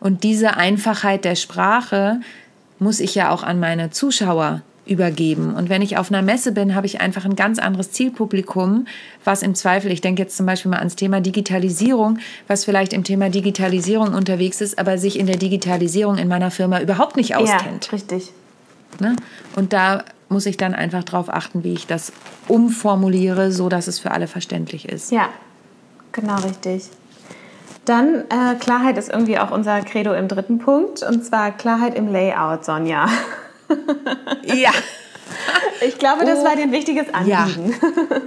Und 0.00 0.24
diese 0.24 0.56
Einfachheit 0.56 1.24
der 1.24 1.36
Sprache 1.36 2.20
muss 2.78 3.00
ich 3.00 3.14
ja 3.14 3.30
auch 3.30 3.42
an 3.42 3.60
meine 3.60 3.90
Zuschauer 3.90 4.62
übergeben. 4.90 5.54
Und 5.54 5.68
wenn 5.68 5.82
ich 5.82 5.96
auf 5.96 6.10
einer 6.10 6.20
Messe 6.20 6.50
bin, 6.50 6.74
habe 6.74 6.86
ich 6.86 7.00
einfach 7.00 7.24
ein 7.24 7.36
ganz 7.36 7.60
anderes 7.60 7.92
Zielpublikum, 7.92 8.86
was 9.24 9.42
im 9.42 9.54
Zweifel, 9.54 9.92
ich 9.92 10.00
denke 10.00 10.20
jetzt 10.22 10.36
zum 10.36 10.46
Beispiel 10.46 10.70
mal 10.70 10.78
ans 10.78 10.96
Thema 10.96 11.20
Digitalisierung, 11.20 12.18
was 12.48 12.64
vielleicht 12.64 12.92
im 12.92 13.04
Thema 13.04 13.30
Digitalisierung 13.30 14.14
unterwegs 14.14 14.60
ist, 14.60 14.78
aber 14.78 14.98
sich 14.98 15.18
in 15.18 15.26
der 15.26 15.36
Digitalisierung 15.36 16.18
in 16.18 16.26
meiner 16.26 16.50
Firma 16.50 16.80
überhaupt 16.80 17.16
nicht 17.16 17.36
auskennt. 17.36 17.86
Ja, 17.86 17.92
richtig. 17.92 18.32
Ne? 18.98 19.14
Und 19.54 19.72
da 19.72 20.04
muss 20.28 20.46
ich 20.46 20.56
dann 20.56 20.74
einfach 20.74 21.04
darauf 21.04 21.28
achten, 21.28 21.62
wie 21.62 21.72
ich 21.72 21.86
das 21.86 22.12
umformuliere, 22.48 23.52
so 23.52 23.68
dass 23.68 23.86
es 23.86 24.00
für 24.00 24.10
alle 24.10 24.26
verständlich 24.26 24.88
ist. 24.88 25.12
Ja, 25.12 25.28
genau 26.10 26.36
richtig. 26.36 26.88
Dann 27.84 28.24
äh, 28.28 28.56
Klarheit 28.58 28.98
ist 28.98 29.08
irgendwie 29.08 29.38
auch 29.38 29.52
unser 29.52 29.80
Credo 29.82 30.12
im 30.14 30.26
dritten 30.26 30.58
Punkt 30.58 31.02
und 31.04 31.24
zwar 31.24 31.52
Klarheit 31.52 31.94
im 31.94 32.08
Layout, 32.12 32.64
Sonja. 32.64 33.06
ja. 34.44 34.70
Ich 35.86 35.98
glaube, 35.98 36.24
das 36.24 36.40
oh, 36.40 36.44
war 36.44 36.56
dir 36.56 36.62
ein 36.62 36.72
wichtiges 36.72 37.12
Anliegen. 37.12 37.74
Ja. 37.80 38.20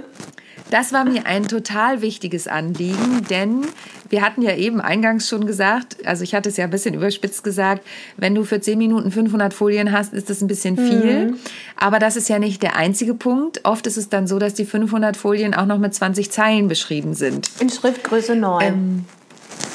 Das 0.70 0.92
war 0.92 1.04
mir 1.04 1.26
ein 1.26 1.46
total 1.46 2.02
wichtiges 2.02 2.48
Anliegen, 2.48 3.24
denn 3.30 3.66
wir 4.08 4.22
hatten 4.22 4.42
ja 4.42 4.56
eben 4.56 4.80
eingangs 4.80 5.28
schon 5.28 5.46
gesagt, 5.46 6.04
also 6.06 6.24
ich 6.24 6.34
hatte 6.34 6.48
es 6.48 6.56
ja 6.56 6.64
ein 6.64 6.70
bisschen 6.70 6.94
überspitzt 6.94 7.44
gesagt, 7.44 7.86
wenn 8.16 8.34
du 8.34 8.44
für 8.44 8.60
10 8.60 8.78
Minuten 8.78 9.10
500 9.10 9.54
Folien 9.54 9.92
hast, 9.92 10.12
ist 10.12 10.30
das 10.30 10.40
ein 10.40 10.48
bisschen 10.48 10.76
viel. 10.76 11.26
Mhm. 11.26 11.36
Aber 11.76 11.98
das 11.98 12.16
ist 12.16 12.28
ja 12.28 12.38
nicht 12.38 12.62
der 12.62 12.76
einzige 12.76 13.14
Punkt. 13.14 13.60
Oft 13.64 13.86
ist 13.86 13.96
es 13.96 14.08
dann 14.08 14.26
so, 14.26 14.38
dass 14.38 14.54
die 14.54 14.64
500 14.64 15.16
Folien 15.16 15.54
auch 15.54 15.66
noch 15.66 15.78
mit 15.78 15.94
20 15.94 16.30
Zeilen 16.30 16.66
beschrieben 16.66 17.14
sind. 17.14 17.50
In 17.60 17.70
Schriftgröße 17.70 18.34
9. 18.34 18.66
Ähm, 18.66 19.04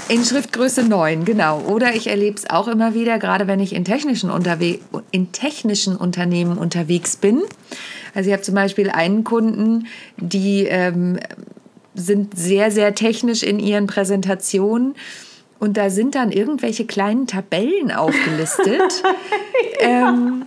in 0.09 0.25
Schriftgröße 0.25 0.83
9, 0.83 1.23
genau. 1.23 1.61
Oder 1.61 1.95
ich 1.95 2.07
erlebe 2.07 2.35
es 2.35 2.49
auch 2.49 2.67
immer 2.67 2.93
wieder, 2.93 3.19
gerade 3.19 3.47
wenn 3.47 3.59
ich 3.59 3.73
in 3.73 3.85
technischen, 3.85 4.31
Unterwe 4.31 4.79
in 5.11 5.31
technischen 5.31 5.95
Unternehmen 5.95 6.57
unterwegs 6.57 7.15
bin. 7.15 7.41
Also 8.15 8.29
ich 8.29 8.33
habe 8.33 8.41
zum 8.41 8.55
Beispiel 8.55 8.89
einen 8.89 9.23
Kunden, 9.23 9.87
die 10.17 10.65
ähm, 10.65 11.19
sind 11.93 12.35
sehr, 12.35 12.71
sehr 12.71 12.95
technisch 12.95 13.43
in 13.43 13.59
ihren 13.59 13.87
Präsentationen. 13.87 14.95
Und 15.59 15.77
da 15.77 15.89
sind 15.89 16.15
dann 16.15 16.31
irgendwelche 16.31 16.85
kleinen 16.85 17.27
Tabellen 17.27 17.91
aufgelistet, 17.91 19.03
ja. 19.81 20.09
ähm, 20.09 20.45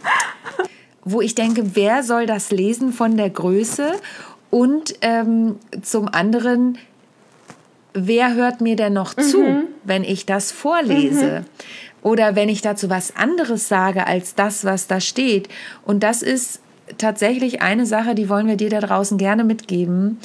wo 1.05 1.21
ich 1.21 1.35
denke, 1.35 1.77
wer 1.77 2.03
soll 2.03 2.27
das 2.27 2.51
lesen 2.51 2.93
von 2.93 3.17
der 3.17 3.31
Größe? 3.31 3.93
Und 4.51 4.95
ähm, 5.03 5.57
zum 5.83 6.09
anderen, 6.09 6.79
wer 7.95 8.35
hört 8.35 8.61
mir 8.61 8.77
denn 8.77 8.93
noch 8.93 9.17
mhm. 9.17 9.23
zu, 9.23 9.63
wenn 9.85 10.05
ich 10.05 10.27
das 10.27 10.53
vorlese? 10.53 11.41
Mhm. 11.41 11.47
Oder 12.03 12.35
wenn 12.35 12.49
ich 12.49 12.63
dazu 12.63 12.91
was 12.91 13.15
anderes 13.17 13.69
sage 13.69 14.07
als 14.07 14.35
das, 14.35 14.65
was 14.65 14.89
da 14.89 15.01
steht. 15.01 15.49
Und 15.85 16.03
das 16.03 16.23
ist 16.23 16.61
tatsächlich 16.99 17.63
eine 17.63 17.87
Sache, 17.87 18.15
die 18.15 18.29
wollen 18.29 18.49
wir 18.49 18.57
dir 18.57 18.71
da 18.71 18.81
draußen 18.81 19.19
gerne 19.19 19.45
mitgeben. 19.45 20.19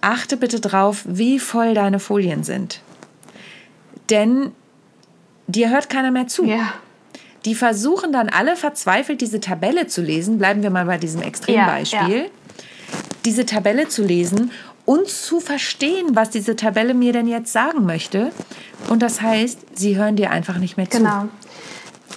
Achte 0.00 0.36
bitte 0.36 0.60
drauf, 0.60 1.02
wie 1.06 1.40
voll 1.40 1.74
deine 1.74 1.98
Folien 1.98 2.44
sind. 2.44 2.80
Denn 4.10 4.52
dir 5.48 5.70
hört 5.70 5.90
keiner 5.90 6.12
mehr 6.12 6.28
zu. 6.28 6.44
Ja. 6.44 6.74
Die 7.44 7.54
versuchen 7.54 8.12
dann 8.12 8.28
alle 8.28 8.56
verzweifelt, 8.56 9.20
diese 9.20 9.40
Tabelle 9.40 9.86
zu 9.86 10.02
lesen. 10.02 10.38
Bleiben 10.38 10.62
wir 10.62 10.70
mal 10.70 10.84
bei 10.84 10.98
diesem 10.98 11.22
Extrembeispiel. 11.22 11.98
Ja, 12.08 12.22
ja. 12.24 12.30
Diese 13.24 13.44
Tabelle 13.44 13.88
zu 13.88 14.02
lesen 14.04 14.50
und 14.88 15.06
zu 15.06 15.38
verstehen, 15.38 16.16
was 16.16 16.30
diese 16.30 16.56
Tabelle 16.56 16.94
mir 16.94 17.12
denn 17.12 17.28
jetzt 17.28 17.52
sagen 17.52 17.84
möchte. 17.84 18.32
Und 18.88 19.02
das 19.02 19.20
heißt, 19.20 19.78
sie 19.78 19.98
hören 19.98 20.16
dir 20.16 20.30
einfach 20.30 20.56
nicht 20.56 20.78
mehr 20.78 20.88
zu. 20.88 20.96
Genau. 20.96 21.24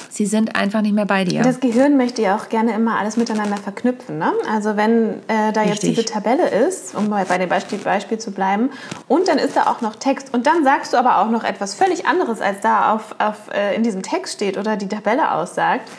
Sie 0.09 0.25
sind 0.25 0.55
einfach 0.55 0.79
nicht 0.79 0.93
mehr 0.93 1.05
bei 1.05 1.25
dir. 1.25 1.41
Das 1.41 1.59
Gehirn 1.59 1.97
möchte 1.97 2.21
ja 2.21 2.37
auch 2.37 2.47
gerne 2.47 2.73
immer 2.73 2.97
alles 2.97 3.17
miteinander 3.17 3.57
verknüpfen. 3.57 4.19
Ne? 4.19 4.31
Also 4.49 4.77
wenn 4.77 5.15
äh, 5.27 5.51
da 5.51 5.63
jetzt 5.63 5.83
Richtig. 5.83 5.95
diese 5.95 6.05
Tabelle 6.05 6.47
ist, 6.47 6.95
um 6.95 7.09
bei 7.09 7.37
dem 7.37 7.49
Beispiel, 7.49 7.77
Beispiel 7.77 8.19
zu 8.19 8.31
bleiben, 8.31 8.69
und 9.09 9.27
dann 9.27 9.37
ist 9.37 9.57
da 9.57 9.63
auch 9.63 9.81
noch 9.81 9.97
Text 9.97 10.33
und 10.33 10.47
dann 10.47 10.63
sagst 10.63 10.93
du 10.93 10.97
aber 10.97 11.17
auch 11.17 11.29
noch 11.29 11.43
etwas 11.43 11.75
völlig 11.75 12.05
anderes, 12.05 12.39
als 12.39 12.61
da 12.61 12.93
auf, 12.93 13.15
auf, 13.19 13.53
äh, 13.53 13.75
in 13.75 13.83
diesem 13.83 14.01
Text 14.01 14.35
steht 14.35 14.57
oder 14.57 14.77
die 14.77 14.87
Tabelle 14.87 15.33
aussagt, 15.33 15.89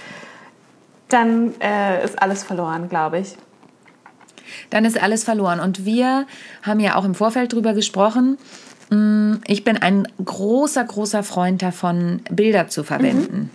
dann 1.10 1.52
äh, 1.60 2.02
ist 2.02 2.22
alles 2.22 2.44
verloren, 2.44 2.88
glaube 2.88 3.18
ich 3.18 3.36
dann 4.70 4.84
ist 4.84 5.00
alles 5.00 5.24
verloren. 5.24 5.60
Und 5.60 5.84
wir 5.84 6.26
haben 6.62 6.80
ja 6.80 6.96
auch 6.96 7.04
im 7.04 7.14
Vorfeld 7.14 7.52
darüber 7.52 7.74
gesprochen. 7.74 8.38
Mm, 8.90 9.34
ich 9.46 9.64
bin 9.64 9.76
ein 9.76 10.08
großer, 10.24 10.84
großer 10.84 11.22
Freund 11.22 11.62
davon, 11.62 12.20
Bilder 12.30 12.68
zu 12.68 12.84
verwenden. 12.84 13.36
Mhm. 13.36 13.50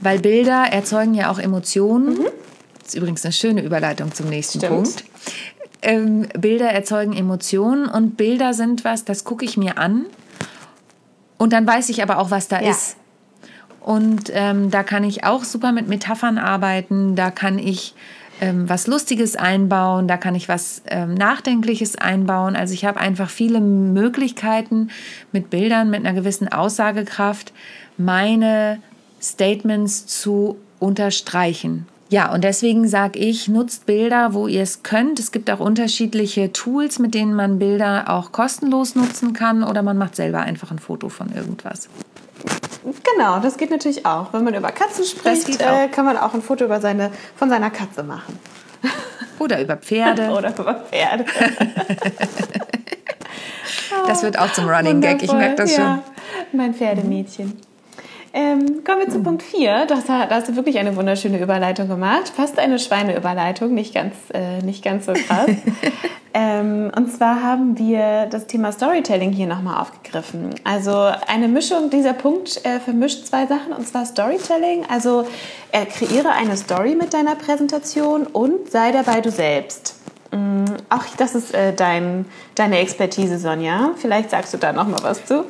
Weil 0.00 0.20
Bilder 0.20 0.66
erzeugen 0.70 1.14
ja 1.14 1.30
auch 1.30 1.38
Emotionen. 1.38 2.18
Mhm. 2.18 2.26
Das 2.78 2.88
ist 2.88 2.94
übrigens 2.94 3.24
eine 3.24 3.32
schöne 3.32 3.62
Überleitung 3.62 4.14
zum 4.14 4.28
nächsten 4.28 4.58
Stimmt. 4.58 4.74
Punkt. 4.74 5.04
Ähm, 5.82 6.26
Bilder 6.38 6.70
erzeugen 6.70 7.12
Emotionen 7.12 7.86
und 7.86 8.16
Bilder 8.16 8.52
sind 8.52 8.84
was, 8.84 9.04
das 9.04 9.22
gucke 9.22 9.44
ich 9.44 9.56
mir 9.56 9.78
an 9.78 10.06
und 11.36 11.52
dann 11.52 11.66
weiß 11.66 11.88
ich 11.88 12.02
aber 12.02 12.18
auch, 12.18 12.30
was 12.32 12.48
da 12.48 12.60
ja. 12.60 12.70
ist. 12.70 12.96
Und 13.80 14.30
ähm, 14.34 14.70
da 14.70 14.82
kann 14.82 15.04
ich 15.04 15.24
auch 15.24 15.44
super 15.44 15.72
mit 15.72 15.88
Metaphern 15.88 16.36
arbeiten, 16.36 17.14
da 17.14 17.30
kann 17.30 17.58
ich 17.58 17.94
ähm, 18.40 18.68
was 18.68 18.86
Lustiges 18.86 19.36
einbauen, 19.36 20.08
da 20.08 20.16
kann 20.16 20.34
ich 20.34 20.48
was 20.48 20.82
ähm, 20.86 21.14
Nachdenkliches 21.14 21.96
einbauen. 21.96 22.56
Also 22.56 22.74
ich 22.74 22.84
habe 22.84 23.00
einfach 23.00 23.30
viele 23.30 23.60
Möglichkeiten 23.60 24.88
mit 25.32 25.50
Bildern, 25.50 25.90
mit 25.90 26.00
einer 26.04 26.14
gewissen 26.14 26.48
Aussagekraft, 26.48 27.52
meine 27.96 28.78
Statements 29.20 30.06
zu 30.06 30.56
unterstreichen. 30.78 31.86
Ja, 32.10 32.32
und 32.32 32.42
deswegen 32.42 32.88
sage 32.88 33.18
ich, 33.18 33.48
nutzt 33.48 33.84
Bilder, 33.84 34.32
wo 34.32 34.46
ihr 34.46 34.62
es 34.62 34.82
könnt. 34.82 35.18
Es 35.18 35.30
gibt 35.30 35.50
auch 35.50 35.60
unterschiedliche 35.60 36.52
Tools, 36.52 36.98
mit 36.98 37.12
denen 37.12 37.34
man 37.34 37.58
Bilder 37.58 38.08
auch 38.08 38.32
kostenlos 38.32 38.94
nutzen 38.94 39.34
kann 39.34 39.62
oder 39.62 39.82
man 39.82 39.98
macht 39.98 40.16
selber 40.16 40.40
einfach 40.40 40.70
ein 40.70 40.78
Foto 40.78 41.10
von 41.10 41.30
irgendwas. 41.34 41.90
Genau, 42.82 43.40
das 43.40 43.56
geht 43.56 43.70
natürlich 43.70 44.06
auch. 44.06 44.32
Wenn 44.32 44.44
man 44.44 44.54
über 44.54 44.70
Katzen 44.70 45.04
spricht, 45.04 45.60
äh, 45.60 45.88
kann 45.88 46.04
man 46.04 46.16
auch 46.16 46.34
ein 46.34 46.42
Foto 46.42 46.64
über 46.64 46.80
seine, 46.80 47.10
von 47.36 47.48
seiner 47.48 47.70
Katze 47.70 48.02
machen. 48.02 48.38
Oder 49.38 49.60
über 49.60 49.76
Pferde. 49.76 50.30
Oder 50.36 50.56
über 50.56 50.74
Pferde. 50.74 51.24
das 54.06 54.22
wird 54.22 54.38
auch 54.38 54.52
zum 54.52 54.68
Running 54.68 55.00
Gag, 55.00 55.22
ich 55.22 55.32
merke 55.32 55.56
das 55.56 55.74
schon. 55.74 55.84
Ja, 55.84 56.02
mein 56.52 56.74
Pferdemädchen. 56.74 57.60
Ähm, 58.38 58.84
kommen 58.84 59.00
wir 59.00 59.08
zu 59.08 59.20
Punkt 59.20 59.42
4. 59.42 59.86
Da 59.86 59.96
hast 60.30 60.48
du 60.48 60.54
wirklich 60.54 60.78
eine 60.78 60.94
wunderschöne 60.94 61.42
Überleitung 61.42 61.88
gemacht. 61.88 62.28
Fast 62.28 62.60
eine 62.60 62.78
Schweineüberleitung, 62.78 63.74
nicht 63.74 63.92
ganz, 63.92 64.14
äh, 64.32 64.62
nicht 64.62 64.84
ganz 64.84 65.06
so 65.06 65.12
krass. 65.12 65.50
ähm, 66.34 66.92
und 66.94 67.10
zwar 67.12 67.42
haben 67.42 67.76
wir 67.76 68.26
das 68.26 68.46
Thema 68.46 68.70
Storytelling 68.70 69.32
hier 69.32 69.48
nochmal 69.48 69.82
aufgegriffen. 69.82 70.54
Also 70.62 70.92
eine 71.26 71.48
Mischung, 71.48 71.90
dieser 71.90 72.12
Punkt 72.12 72.64
äh, 72.64 72.78
vermischt 72.78 73.26
zwei 73.26 73.46
Sachen, 73.46 73.72
und 73.72 73.88
zwar 73.88 74.06
Storytelling. 74.06 74.84
Also 74.88 75.26
äh, 75.72 75.84
kreiere 75.84 76.30
eine 76.30 76.56
Story 76.56 76.94
mit 76.94 77.14
deiner 77.14 77.34
Präsentation 77.34 78.24
und 78.24 78.70
sei 78.70 78.92
dabei 78.92 79.20
du 79.20 79.32
selbst. 79.32 79.96
Ähm, 80.30 80.64
auch 80.90 81.02
das 81.16 81.34
ist 81.34 81.52
äh, 81.54 81.74
dein, 81.74 82.24
deine 82.54 82.78
Expertise, 82.78 83.36
Sonja. 83.40 83.94
Vielleicht 83.96 84.30
sagst 84.30 84.54
du 84.54 84.58
da 84.58 84.72
nochmal 84.72 85.02
was 85.02 85.24
zu. 85.24 85.44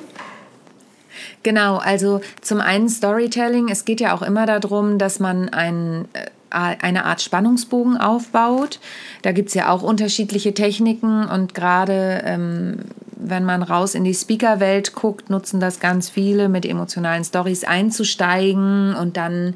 Genau, 1.43 1.77
also 1.77 2.21
zum 2.41 2.61
einen 2.61 2.89
Storytelling. 2.89 3.69
Es 3.69 3.85
geht 3.85 4.01
ja 4.01 4.15
auch 4.15 4.23
immer 4.23 4.47
darum, 4.47 4.99
dass 4.99 5.21
man 5.21 5.49
ein, 5.49 6.09
äh, 6.13 6.27
eine 6.51 7.05
Art 7.05 7.23
Spannungsbogen 7.23 7.97
aufbaut. 7.97 8.81
Da 9.23 9.33
gibt 9.33 9.49
es 9.49 9.55
ja 9.55 9.71
auch 9.71 9.83
unterschiedliche 9.83 10.55
Techniken 10.55 11.27
und 11.27 11.55
gerade 11.55 12.23
ähm, 12.25 12.79
wenn 13.17 13.45
man 13.45 13.63
raus 13.63 13.95
in 13.95 14.05
die 14.05 14.15
Speaker-Welt 14.15 14.95
guckt, 14.95 15.29
nutzen 15.29 15.61
das 15.61 15.81
ganz 15.81 16.09
viele, 16.09 16.49
mit 16.49 16.65
emotionalen 16.65 17.25
Stories 17.25 17.65
einzusteigen 17.65 18.95
und 18.95 19.17
dann 19.17 19.55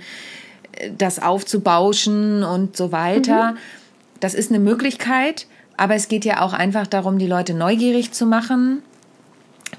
äh, 0.72 0.90
das 0.96 1.22
aufzubauschen 1.22 2.42
und 2.42 2.76
so 2.76 2.92
weiter. 2.92 3.52
Mhm. 3.52 3.58
Das 4.20 4.34
ist 4.34 4.50
eine 4.50 4.60
Möglichkeit, 4.60 5.46
aber 5.76 5.94
es 5.94 6.08
geht 6.08 6.24
ja 6.24 6.42
auch 6.42 6.52
einfach 6.52 6.86
darum, 6.86 7.18
die 7.18 7.26
Leute 7.26 7.54
neugierig 7.54 8.12
zu 8.12 8.26
machen 8.26 8.82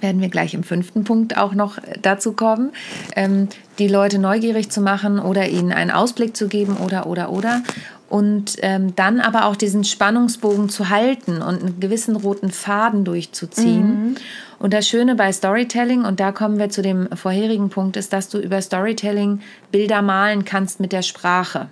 werden 0.03 0.21
wir 0.21 0.29
gleich 0.29 0.53
im 0.53 0.63
fünften 0.63 1.03
Punkt 1.03 1.37
auch 1.37 1.55
noch 1.55 1.79
dazu 2.01 2.33
kommen, 2.33 2.71
ähm, 3.15 3.47
die 3.79 3.87
Leute 3.87 4.19
neugierig 4.19 4.69
zu 4.69 4.81
machen 4.81 5.17
oder 5.17 5.49
ihnen 5.49 5.71
einen 5.71 5.89
Ausblick 5.89 6.37
zu 6.37 6.47
geben 6.47 6.77
oder, 6.77 7.07
oder, 7.07 7.31
oder. 7.31 7.63
Und 8.09 8.57
ähm, 8.61 8.95
dann 8.95 9.19
aber 9.19 9.45
auch 9.45 9.55
diesen 9.55 9.83
Spannungsbogen 9.83 10.69
zu 10.69 10.89
halten 10.89 11.41
und 11.41 11.61
einen 11.63 11.79
gewissen 11.79 12.15
roten 12.15 12.51
Faden 12.51 13.05
durchzuziehen. 13.05 14.09
Mhm. 14.09 14.15
Und 14.59 14.71
das 14.71 14.87
Schöne 14.87 15.15
bei 15.15 15.31
Storytelling, 15.31 16.05
und 16.05 16.19
da 16.19 16.31
kommen 16.31 16.59
wir 16.59 16.69
zu 16.69 16.83
dem 16.83 17.09
vorherigen 17.15 17.69
Punkt, 17.69 17.97
ist, 17.97 18.13
dass 18.13 18.29
du 18.29 18.37
über 18.37 18.61
Storytelling 18.61 19.41
Bilder 19.71 20.03
malen 20.03 20.45
kannst 20.45 20.79
mit 20.79 20.91
der 20.91 21.01
Sprache. 21.01 21.69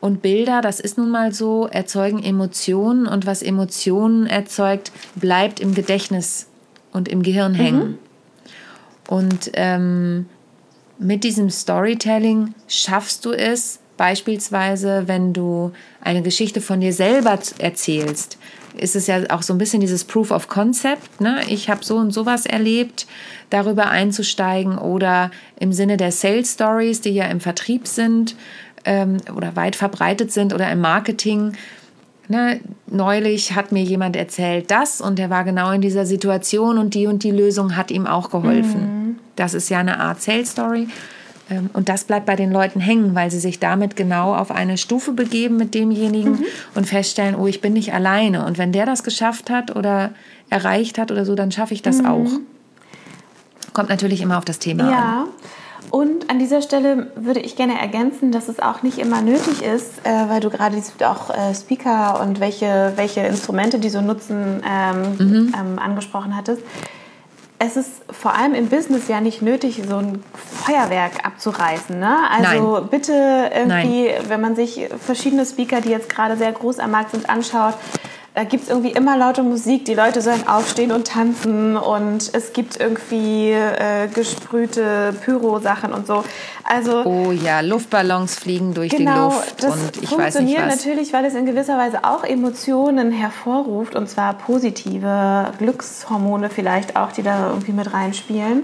Und 0.00 0.22
Bilder, 0.22 0.60
das 0.60 0.78
ist 0.78 0.96
nun 0.96 1.10
mal 1.10 1.32
so, 1.32 1.66
erzeugen 1.66 2.22
Emotionen 2.22 3.06
und 3.08 3.26
was 3.26 3.42
Emotionen 3.42 4.26
erzeugt, 4.26 4.92
bleibt 5.16 5.58
im 5.58 5.74
Gedächtnis 5.74 6.46
und 6.92 7.08
im 7.08 7.22
Gehirn 7.22 7.52
mhm. 7.52 7.56
hängen. 7.56 7.98
Und 9.08 9.50
ähm, 9.54 10.26
mit 10.98 11.24
diesem 11.24 11.50
Storytelling 11.50 12.54
schaffst 12.66 13.24
du 13.24 13.32
es, 13.32 13.80
Beispielsweise, 13.98 15.08
wenn 15.08 15.32
du 15.32 15.72
eine 16.00 16.22
Geschichte 16.22 16.60
von 16.60 16.80
dir 16.80 16.92
selber 16.92 17.36
erzählst, 17.58 18.38
ist 18.76 18.94
es 18.94 19.08
ja 19.08 19.18
auch 19.30 19.42
so 19.42 19.52
ein 19.52 19.58
bisschen 19.58 19.80
dieses 19.80 20.04
Proof 20.04 20.30
of 20.30 20.48
Concept. 20.48 21.20
Ne? 21.20 21.40
Ich 21.48 21.68
habe 21.68 21.84
so 21.84 21.96
und 21.96 22.12
sowas 22.12 22.46
erlebt, 22.46 23.08
darüber 23.50 23.90
einzusteigen 23.90 24.78
oder 24.78 25.32
im 25.58 25.72
Sinne 25.72 25.96
der 25.96 26.12
Sales 26.12 26.52
Stories, 26.52 27.00
die 27.00 27.10
ja 27.10 27.24
im 27.24 27.40
Vertrieb 27.40 27.88
sind 27.88 28.36
ähm, 28.84 29.16
oder 29.34 29.56
weit 29.56 29.74
verbreitet 29.74 30.30
sind 30.30 30.54
oder 30.54 30.70
im 30.70 30.80
Marketing. 30.80 31.54
Ne? 32.28 32.60
Neulich 32.86 33.54
hat 33.54 33.72
mir 33.72 33.82
jemand 33.82 34.14
erzählt 34.14 34.70
das 34.70 35.00
und 35.00 35.18
er 35.18 35.30
war 35.30 35.44
genau 35.44 35.70
in 35.70 35.80
dieser 35.80 36.04
Situation 36.04 36.78
und 36.78 36.94
die 36.94 37.06
und 37.06 37.22
die 37.22 37.30
Lösung 37.30 37.76
hat 37.76 37.90
ihm 37.90 38.06
auch 38.06 38.30
geholfen. 38.30 38.80
Mhm. 38.80 39.18
Das 39.36 39.54
ist 39.54 39.68
ja 39.70 39.78
eine 39.78 39.98
Art 39.98 40.20
Sales 40.20 40.50
Story. 40.50 40.88
Ähm, 41.50 41.70
und 41.72 41.88
das 41.88 42.04
bleibt 42.04 42.26
bei 42.26 42.36
den 42.36 42.52
Leuten 42.52 42.80
hängen, 42.80 43.14
weil 43.14 43.30
sie 43.30 43.38
sich 43.38 43.58
damit 43.58 43.96
genau 43.96 44.34
auf 44.34 44.50
eine 44.50 44.76
Stufe 44.76 45.12
begeben 45.12 45.56
mit 45.56 45.74
demjenigen 45.74 46.32
mhm. 46.32 46.44
und 46.74 46.86
feststellen, 46.86 47.34
oh, 47.34 47.46
ich 47.46 47.60
bin 47.60 47.72
nicht 47.72 47.94
alleine. 47.94 48.44
Und 48.44 48.58
wenn 48.58 48.72
der 48.72 48.86
das 48.86 49.04
geschafft 49.04 49.48
hat 49.50 49.74
oder 49.74 50.10
erreicht 50.50 50.98
hat 50.98 51.10
oder 51.10 51.24
so, 51.24 51.34
dann 51.34 51.50
schaffe 51.50 51.74
ich 51.74 51.82
das 51.82 51.98
mhm. 51.98 52.06
auch. 52.06 52.30
Kommt 53.72 53.88
natürlich 53.88 54.20
immer 54.20 54.38
auf 54.38 54.44
das 54.44 54.58
Thema 54.58 54.90
ja. 54.90 55.22
an. 55.22 55.28
Und 55.90 56.30
an 56.30 56.38
dieser 56.38 56.62
Stelle 56.62 57.10
würde 57.16 57.40
ich 57.40 57.56
gerne 57.56 57.80
ergänzen, 57.80 58.32
dass 58.32 58.48
es 58.48 58.60
auch 58.60 58.82
nicht 58.82 58.98
immer 58.98 59.22
nötig 59.22 59.62
ist, 59.62 60.04
äh, 60.04 60.28
weil 60.28 60.40
du 60.40 60.50
gerade 60.50 60.76
auch 61.04 61.30
äh, 61.30 61.54
Speaker 61.54 62.20
und 62.20 62.40
welche, 62.40 62.92
welche 62.96 63.20
Instrumente 63.20 63.78
die 63.78 63.88
so 63.88 64.00
nutzen 64.00 64.62
ähm, 64.68 65.16
mhm. 65.18 65.54
ähm, 65.58 65.78
angesprochen 65.78 66.36
hattest 66.36 66.62
es 67.58 67.76
ist 67.76 68.02
vor 68.10 68.34
allem 68.34 68.54
im 68.54 68.68
Business 68.68 69.08
ja 69.08 69.20
nicht 69.20 69.42
nötig, 69.42 69.82
so 69.88 69.96
ein 69.96 70.22
Feuerwerk 70.34 71.24
abzureißen. 71.24 71.98
Ne? 71.98 72.16
Also 72.30 72.78
Nein. 72.78 72.88
bitte 72.88 73.12
irgendwie, 73.52 74.06
Nein. 74.06 74.28
wenn 74.28 74.40
man 74.40 74.54
sich 74.54 74.88
verschiedene 75.04 75.44
Speaker, 75.44 75.80
die 75.80 75.88
jetzt 75.90 76.08
gerade 76.08 76.36
sehr 76.36 76.52
groß 76.52 76.78
am 76.78 76.92
Markt 76.92 77.10
sind, 77.10 77.28
anschaut, 77.28 77.74
da 78.38 78.44
gibt 78.44 78.62
es 78.62 78.68
irgendwie 78.68 78.92
immer 78.92 79.16
laute 79.16 79.42
Musik, 79.42 79.84
die 79.84 79.94
Leute 79.94 80.20
sollen 80.20 80.46
aufstehen 80.46 80.92
und 80.92 81.08
tanzen 81.08 81.76
und 81.76 82.30
es 82.32 82.52
gibt 82.52 82.78
irgendwie 82.78 83.50
äh, 83.50 84.06
gesprühte 84.14 85.12
Pyro-Sachen 85.24 85.92
und 85.92 86.06
so. 86.06 86.22
Also, 86.62 87.04
oh 87.04 87.32
ja, 87.32 87.62
Luftballons 87.62 88.36
fliegen 88.36 88.74
durch 88.74 88.92
genau, 88.92 89.30
die 89.30 89.34
Luft 89.34 89.64
das 89.64 89.72
und 89.72 90.02
ich 90.04 90.16
weiß 90.16 90.38
nicht 90.38 90.56
was. 90.56 90.76
natürlich, 90.76 91.12
weil 91.12 91.24
es 91.24 91.34
in 91.34 91.46
gewisser 91.46 91.76
Weise 91.78 92.04
auch 92.04 92.22
Emotionen 92.22 93.10
hervorruft 93.10 93.96
und 93.96 94.08
zwar 94.08 94.34
positive 94.34 95.52
Glückshormone 95.58 96.48
vielleicht 96.48 96.94
auch, 96.94 97.10
die 97.10 97.24
da 97.24 97.48
irgendwie 97.48 97.72
mit 97.72 97.92
reinspielen. 97.92 98.62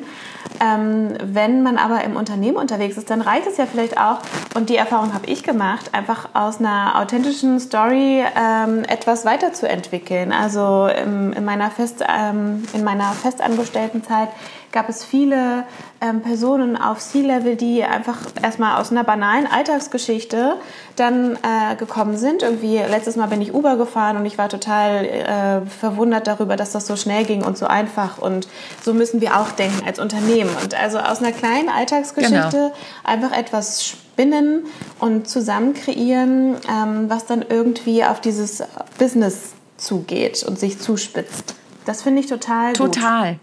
Ähm, 0.61 1.15
wenn 1.23 1.63
man 1.63 1.79
aber 1.79 2.05
im 2.05 2.17
Unternehmen 2.17 2.57
unterwegs 2.57 2.97
ist, 2.97 3.11
dann 3.11 3.21
reicht 3.21 3.47
es 3.47 3.57
ja 3.57 3.67
vielleicht 3.67 3.99
auch, 3.99 4.19
und 4.55 4.71
die 4.71 4.77
Erfahrung 4.77 5.13
habe 5.13 5.27
ich 5.27 5.43
gemacht, 5.43 5.91
einfach 5.93 6.29
aus 6.35 6.61
einer 6.61 6.99
authentischen 7.01 7.61
Story 7.61 8.25
ähm, 8.37 8.85
etwas 8.85 9.25
weiterzuentwickeln. 9.25 10.33
Also 10.33 10.87
im, 10.87 11.33
in, 11.33 11.45
meiner 11.45 11.71
Fest, 11.71 12.05
ähm, 12.09 12.65
in 12.73 12.85
meiner 12.85 13.13
festangestellten 13.13 14.05
Zeit 14.05 14.29
gab 14.75 14.89
es 14.89 15.05
viele 15.05 15.65
ähm, 16.01 16.21
Personen 16.21 16.77
auf 16.77 16.99
C-Level, 16.99 17.55
die 17.55 17.85
einfach 17.85 18.19
erstmal 18.43 18.81
aus 18.81 18.91
einer 18.91 19.05
banalen 19.05 19.47
Alltagsgeschichte 19.47 20.57
dann 20.97 21.37
äh, 21.37 21.77
gekommen 21.77 22.17
sind. 22.17 22.43
Irgendwie 22.43 22.79
letztes 22.79 23.15
Mal 23.15 23.29
bin 23.29 23.41
ich 23.41 23.55
Uber 23.55 23.77
gefahren 23.77 24.17
und 24.17 24.27
ich 24.27 24.37
war 24.37 24.49
total 24.49 25.05
äh, 25.05 25.67
verwundert 25.71 26.27
darüber, 26.27 26.57
dass 26.57 26.73
das 26.73 26.89
so 26.89 26.97
schnell 26.97 27.25
ging 27.25 27.45
und 27.45 27.57
so 27.57 27.67
einfach. 27.67 28.19
Und 28.19 28.49
so 28.83 28.93
müssen 28.93 29.21
wir 29.21 29.39
auch 29.39 29.53
denken 29.53 29.87
als 29.87 30.01
Unternehmen. 30.01 30.51
Und 30.63 30.75
also 30.75 30.99
aus 30.99 31.21
einer 31.21 31.33
kleinen 31.33 31.69
Alltagsgeschichte 31.69 32.51
genau. 32.51 32.73
einfach 33.05 33.31
etwas 33.31 33.87
spinnen 33.87 34.65
und 34.99 35.29
zusammen 35.29 35.75
kreieren, 35.75 36.57
ähm, 36.69 37.09
was 37.09 37.27
dann 37.27 37.45
irgendwie 37.49 38.05
auf 38.05 38.21
dieses 38.21 38.65
Business 38.99 39.53
zugeht 39.77 40.43
und 40.43 40.59
sich 40.59 40.81
zuspitzt. 40.81 41.55
Das 41.85 42.03
finde 42.03 42.21
ich 42.21 42.27
total. 42.27 42.73
Total. 42.73 43.35
Gut. 43.35 43.41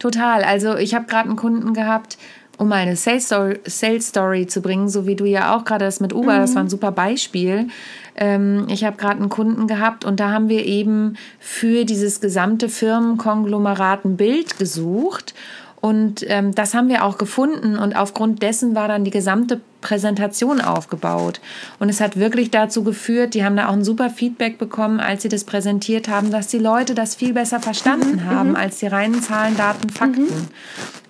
Total. 0.00 0.42
Also 0.42 0.76
ich 0.76 0.94
habe 0.94 1.04
gerade 1.06 1.28
einen 1.28 1.36
Kunden 1.36 1.74
gehabt, 1.74 2.18
um 2.58 2.68
mal 2.68 2.76
eine 2.76 2.96
Sales 2.96 3.26
Story, 3.26 3.60
Sales 3.64 4.08
Story 4.08 4.46
zu 4.46 4.60
bringen, 4.60 4.88
so 4.88 5.06
wie 5.06 5.14
du 5.14 5.24
ja 5.24 5.54
auch 5.54 5.64
gerade 5.64 5.84
das 5.84 6.00
mit 6.00 6.12
Uber, 6.12 6.34
mhm. 6.34 6.40
das 6.40 6.54
war 6.54 6.62
ein 6.62 6.68
super 6.68 6.90
Beispiel. 6.90 7.68
Ähm, 8.16 8.66
ich 8.68 8.84
habe 8.84 8.96
gerade 8.96 9.20
einen 9.20 9.28
Kunden 9.28 9.66
gehabt 9.66 10.04
und 10.04 10.18
da 10.18 10.30
haben 10.30 10.48
wir 10.48 10.64
eben 10.66 11.16
für 11.38 11.84
dieses 11.84 12.20
gesamte 12.20 12.68
Firmenkonglomerat 12.68 14.04
ein 14.04 14.16
Bild 14.16 14.58
gesucht 14.58 15.34
und 15.80 16.24
ähm, 16.28 16.54
das 16.54 16.74
haben 16.74 16.88
wir 16.88 17.04
auch 17.04 17.16
gefunden 17.16 17.78
und 17.78 17.96
aufgrund 17.96 18.42
dessen 18.42 18.74
war 18.74 18.86
dann 18.86 19.04
die 19.04 19.10
gesamte 19.10 19.60
Präsentation 19.80 20.60
aufgebaut. 20.60 21.40
Und 21.78 21.88
es 21.88 22.02
hat 22.02 22.18
wirklich 22.18 22.50
dazu 22.50 22.84
geführt, 22.84 23.32
die 23.32 23.44
haben 23.44 23.56
da 23.56 23.68
auch 23.68 23.72
ein 23.72 23.84
super 23.84 24.10
Feedback 24.10 24.58
bekommen, 24.58 25.00
als 25.00 25.22
sie 25.22 25.30
das 25.30 25.44
präsentiert 25.44 26.08
haben, 26.08 26.30
dass 26.30 26.48
die 26.48 26.58
Leute 26.58 26.94
das 26.94 27.14
viel 27.14 27.32
besser 27.32 27.60
verstanden 27.60 28.16
mhm, 28.16 28.26
haben 28.26 28.48
mhm. 28.50 28.56
als 28.56 28.78
die 28.78 28.88
reinen 28.88 29.22
Zahlen, 29.22 29.56
Daten, 29.56 29.88
Fakten. 29.88 30.24
Mhm. 30.24 30.48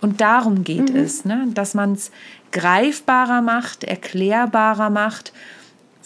Und 0.00 0.20
darum 0.20 0.62
geht 0.62 0.90
mhm. 0.90 1.00
es, 1.00 1.24
ne? 1.24 1.48
dass 1.52 1.74
man 1.74 1.94
es 1.94 2.12
greifbarer 2.52 3.42
macht, 3.42 3.82
erklärbarer 3.82 4.90
macht 4.90 5.32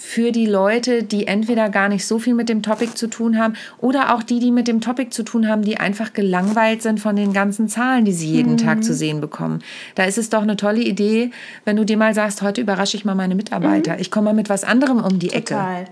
für 0.07 0.33
die 0.33 0.45
Leute, 0.45 1.03
die 1.03 1.27
entweder 1.27 1.71
gar 1.71 1.89
nicht 1.89 2.07
so 2.07 2.19
viel 2.19 2.35
mit 2.35 2.51
dem 2.51 2.63
Topic 2.63 2.95
zu 2.95 3.09
tun 3.09 3.39
haben 3.39 3.55
oder 3.79 4.15
auch 4.15 4.23
die, 4.23 4.39
die 4.39 4.51
mit 4.51 4.69
dem 4.69 4.83
Topic 4.83 5.11
zu 5.11 5.23
tun 5.23 5.49
haben, 5.49 5.63
die 5.63 5.79
einfach 5.79 6.13
gelangweilt 6.13 6.83
sind 6.83 7.01
von 7.01 7.17
den 7.17 7.33
ganzen 7.33 7.69
Zahlen, 7.69 8.05
die 8.05 8.13
sie 8.13 8.29
jeden 8.29 8.53
mhm. 8.53 8.59
Tag 8.59 8.85
zu 8.85 8.93
sehen 8.93 9.23
bekommen. 9.23 9.63
Da 9.95 10.05
ist 10.05 10.19
es 10.19 10.29
doch 10.29 10.43
eine 10.43 10.57
tolle 10.57 10.83
Idee, 10.83 11.31
wenn 11.65 11.77
du 11.77 11.85
dir 11.85 11.97
mal 11.97 12.13
sagst, 12.15 12.43
heute 12.43 12.61
überrasche 12.61 12.99
ich 12.99 13.07
mal 13.07 13.15
meine 13.15 13.35
Mitarbeiter. 13.35 13.95
Mhm. 13.95 14.01
Ich 14.01 14.11
komme 14.11 14.27
mal 14.27 14.35
mit 14.35 14.51
was 14.51 14.63
anderem 14.63 15.03
um 15.03 15.19
die 15.19 15.29
Total. 15.29 15.83
Ecke. 15.83 15.91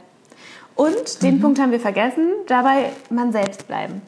Und 0.77 1.23
den 1.23 1.37
mhm. 1.37 1.41
Punkt 1.41 1.59
haben 1.59 1.73
wir 1.73 1.81
vergessen, 1.81 2.29
dabei 2.47 2.91
man 3.09 3.33
selbst 3.33 3.67
bleiben. 3.67 4.03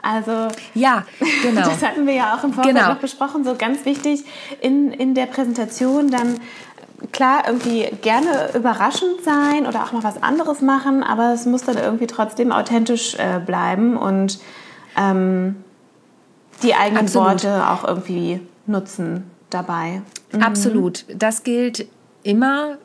Also 0.00 0.48
ja, 0.74 1.04
genau. 1.42 1.60
das 1.68 1.82
hatten 1.82 2.06
wir 2.06 2.14
ja 2.14 2.34
auch 2.34 2.44
im 2.44 2.54
Vorfeld 2.54 2.74
genau. 2.74 2.88
noch 2.88 2.98
besprochen. 2.98 3.44
So 3.44 3.56
ganz 3.56 3.84
wichtig 3.84 4.24
in, 4.62 4.90
in 4.90 5.14
der 5.14 5.26
Präsentation 5.26 6.10
dann 6.10 6.40
klar 7.12 7.44
irgendwie 7.46 7.88
gerne 8.02 8.50
überraschend 8.54 9.22
sein 9.24 9.66
oder 9.66 9.84
auch 9.84 9.92
mal 9.92 10.02
was 10.02 10.22
anderes 10.22 10.60
machen, 10.60 11.02
aber 11.02 11.32
es 11.32 11.46
muss 11.46 11.62
dann 11.62 11.76
irgendwie 11.76 12.06
trotzdem 12.06 12.52
authentisch 12.52 13.14
äh, 13.16 13.40
bleiben 13.44 13.96
und 13.96 14.38
ähm, 14.96 15.56
die 16.62 16.74
eigenen 16.74 17.04
Absolut. 17.04 17.28
Worte 17.44 17.68
auch 17.68 17.84
irgendwie 17.84 18.40
nutzen 18.66 19.30
dabei. 19.50 20.02
Mhm. 20.32 20.42
Absolut. 20.42 21.04
Das 21.14 21.42
gilt 21.42 21.86
immer 22.22 22.78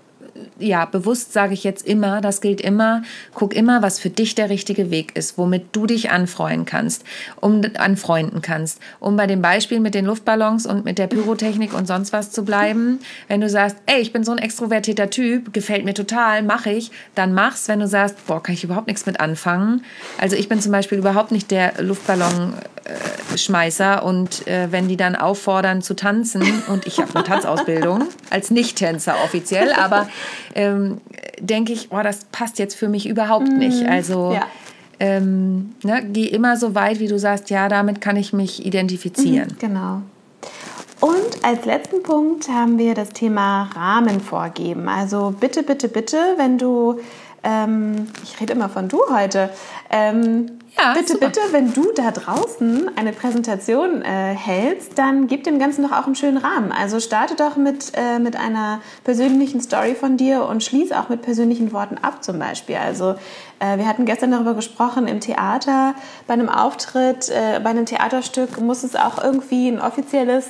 ja, 0.59 0.85
bewusst 0.85 1.33
sage 1.33 1.53
ich 1.53 1.63
jetzt 1.63 1.87
immer, 1.87 2.21
das 2.21 2.41
gilt 2.41 2.61
immer, 2.61 3.01
guck 3.33 3.55
immer, 3.55 3.81
was 3.81 3.99
für 3.99 4.09
dich 4.09 4.35
der 4.35 4.49
richtige 4.49 4.91
Weg 4.91 5.15
ist, 5.15 5.37
womit 5.37 5.67
du 5.71 5.85
dich 5.85 6.11
anfreuen 6.11 6.65
kannst, 6.65 7.03
um 7.39 7.61
anfreunden 7.77 8.41
kannst. 8.41 8.79
Um 8.99 9.15
bei 9.17 9.27
dem 9.27 9.41
Beispiel 9.41 9.79
mit 9.79 9.95
den 9.95 10.05
Luftballons 10.05 10.65
und 10.65 10.85
mit 10.85 10.97
der 10.97 11.07
Pyrotechnik 11.07 11.73
und 11.73 11.87
sonst 11.87 12.13
was 12.13 12.31
zu 12.31 12.45
bleiben, 12.45 12.99
wenn 13.27 13.41
du 13.41 13.49
sagst, 13.49 13.75
ey, 13.85 13.99
ich 13.99 14.13
bin 14.13 14.23
so 14.23 14.31
ein 14.31 14.37
extrovertierter 14.37 15.09
Typ, 15.09 15.51
gefällt 15.53 15.83
mir 15.85 15.93
total, 15.93 16.43
mache 16.43 16.71
ich, 16.71 16.91
dann 17.15 17.33
mach's. 17.33 17.67
Wenn 17.67 17.79
du 17.79 17.87
sagst, 17.87 18.27
boah, 18.27 18.43
kann 18.43 18.55
ich 18.55 18.63
überhaupt 18.63 18.87
nichts 18.87 19.05
mit 19.05 19.19
anfangen. 19.19 19.83
Also 20.17 20.35
ich 20.35 20.49
bin 20.49 20.59
zum 20.61 20.71
Beispiel 20.71 20.97
überhaupt 20.97 21.31
nicht 21.31 21.51
der 21.51 21.81
Luftballonschmeißer 21.81 24.03
und 24.03 24.47
äh, 24.47 24.71
wenn 24.71 24.87
die 24.87 24.97
dann 24.97 25.15
auffordern 25.15 25.81
zu 25.81 25.95
tanzen 25.95 26.63
und 26.67 26.85
ich 26.87 26.99
habe 26.99 27.15
eine 27.15 27.23
Tanzausbildung 27.27 28.07
als 28.29 28.51
Nicht-Tänzer 28.51 29.15
offiziell, 29.23 29.73
aber 29.73 30.07
ähm, 30.55 30.99
denke 31.39 31.73
ich, 31.73 31.89
oh, 31.91 32.01
das 32.03 32.25
passt 32.31 32.59
jetzt 32.59 32.75
für 32.75 32.89
mich 32.89 33.07
überhaupt 33.07 33.47
mhm. 33.47 33.57
nicht. 33.57 33.85
Also 33.85 34.33
ja. 34.33 34.47
ähm, 34.99 35.75
ne, 35.83 36.03
geh 36.11 36.25
immer 36.25 36.57
so 36.57 36.75
weit, 36.75 36.99
wie 36.99 37.07
du 37.07 37.17
sagst, 37.19 37.49
ja, 37.49 37.69
damit 37.69 38.01
kann 38.01 38.15
ich 38.15 38.33
mich 38.33 38.65
identifizieren. 38.65 39.49
Mhm, 39.49 39.59
genau. 39.59 40.01
Und 41.01 41.43
als 41.45 41.65
letzten 41.65 42.03
Punkt 42.03 42.49
haben 42.49 42.77
wir 42.77 42.93
das 42.93 43.09
Thema 43.09 43.69
Rahmen 43.73 44.19
vorgeben. 44.19 44.89
Also 44.89 45.33
bitte, 45.39 45.63
bitte, 45.63 45.87
bitte, 45.87 46.17
wenn 46.35 46.57
du, 46.57 46.99
ähm, 47.43 48.07
ich 48.23 48.39
rede 48.41 48.53
immer 48.53 48.67
von 48.67 48.89
du 48.89 48.99
heute, 49.09 49.49
ähm, 49.89 50.58
ja, 50.77 50.93
bitte, 50.93 51.13
super. 51.13 51.27
bitte, 51.27 51.41
wenn 51.51 51.73
du 51.73 51.91
da 51.95 52.11
draußen 52.11 52.91
eine 52.95 53.13
Präsentation 53.13 54.01
äh, 54.01 54.35
hältst, 54.35 54.97
dann 54.97 55.27
gib 55.27 55.43
dem 55.43 55.59
Ganzen 55.59 55.83
doch 55.83 55.91
auch 55.91 56.05
einen 56.05 56.15
schönen 56.15 56.37
Rahmen. 56.37 56.71
Also 56.71 56.99
starte 56.99 57.35
doch 57.35 57.55
mit, 57.55 57.91
äh, 57.95 58.19
mit 58.19 58.35
einer 58.35 58.81
persönlichen 59.03 59.61
Story 59.61 59.95
von 59.95 60.17
dir 60.17 60.45
und 60.45 60.63
schließ 60.63 60.91
auch 60.91 61.09
mit 61.09 61.21
persönlichen 61.21 61.71
Worten 61.71 61.97
ab 61.97 62.23
zum 62.23 62.39
Beispiel. 62.39 62.75
Also 62.75 63.15
äh, 63.59 63.77
wir 63.77 63.87
hatten 63.87 64.05
gestern 64.05 64.31
darüber 64.31 64.53
gesprochen, 64.53 65.07
im 65.07 65.19
Theater, 65.19 65.95
bei 66.27 66.33
einem 66.33 66.49
Auftritt, 66.49 67.29
äh, 67.29 67.59
bei 67.59 67.69
einem 67.69 67.85
Theaterstück 67.85 68.59
muss 68.61 68.83
es 68.83 68.95
auch 68.95 69.23
irgendwie 69.23 69.69
ein 69.69 69.81
offizielles 69.81 70.47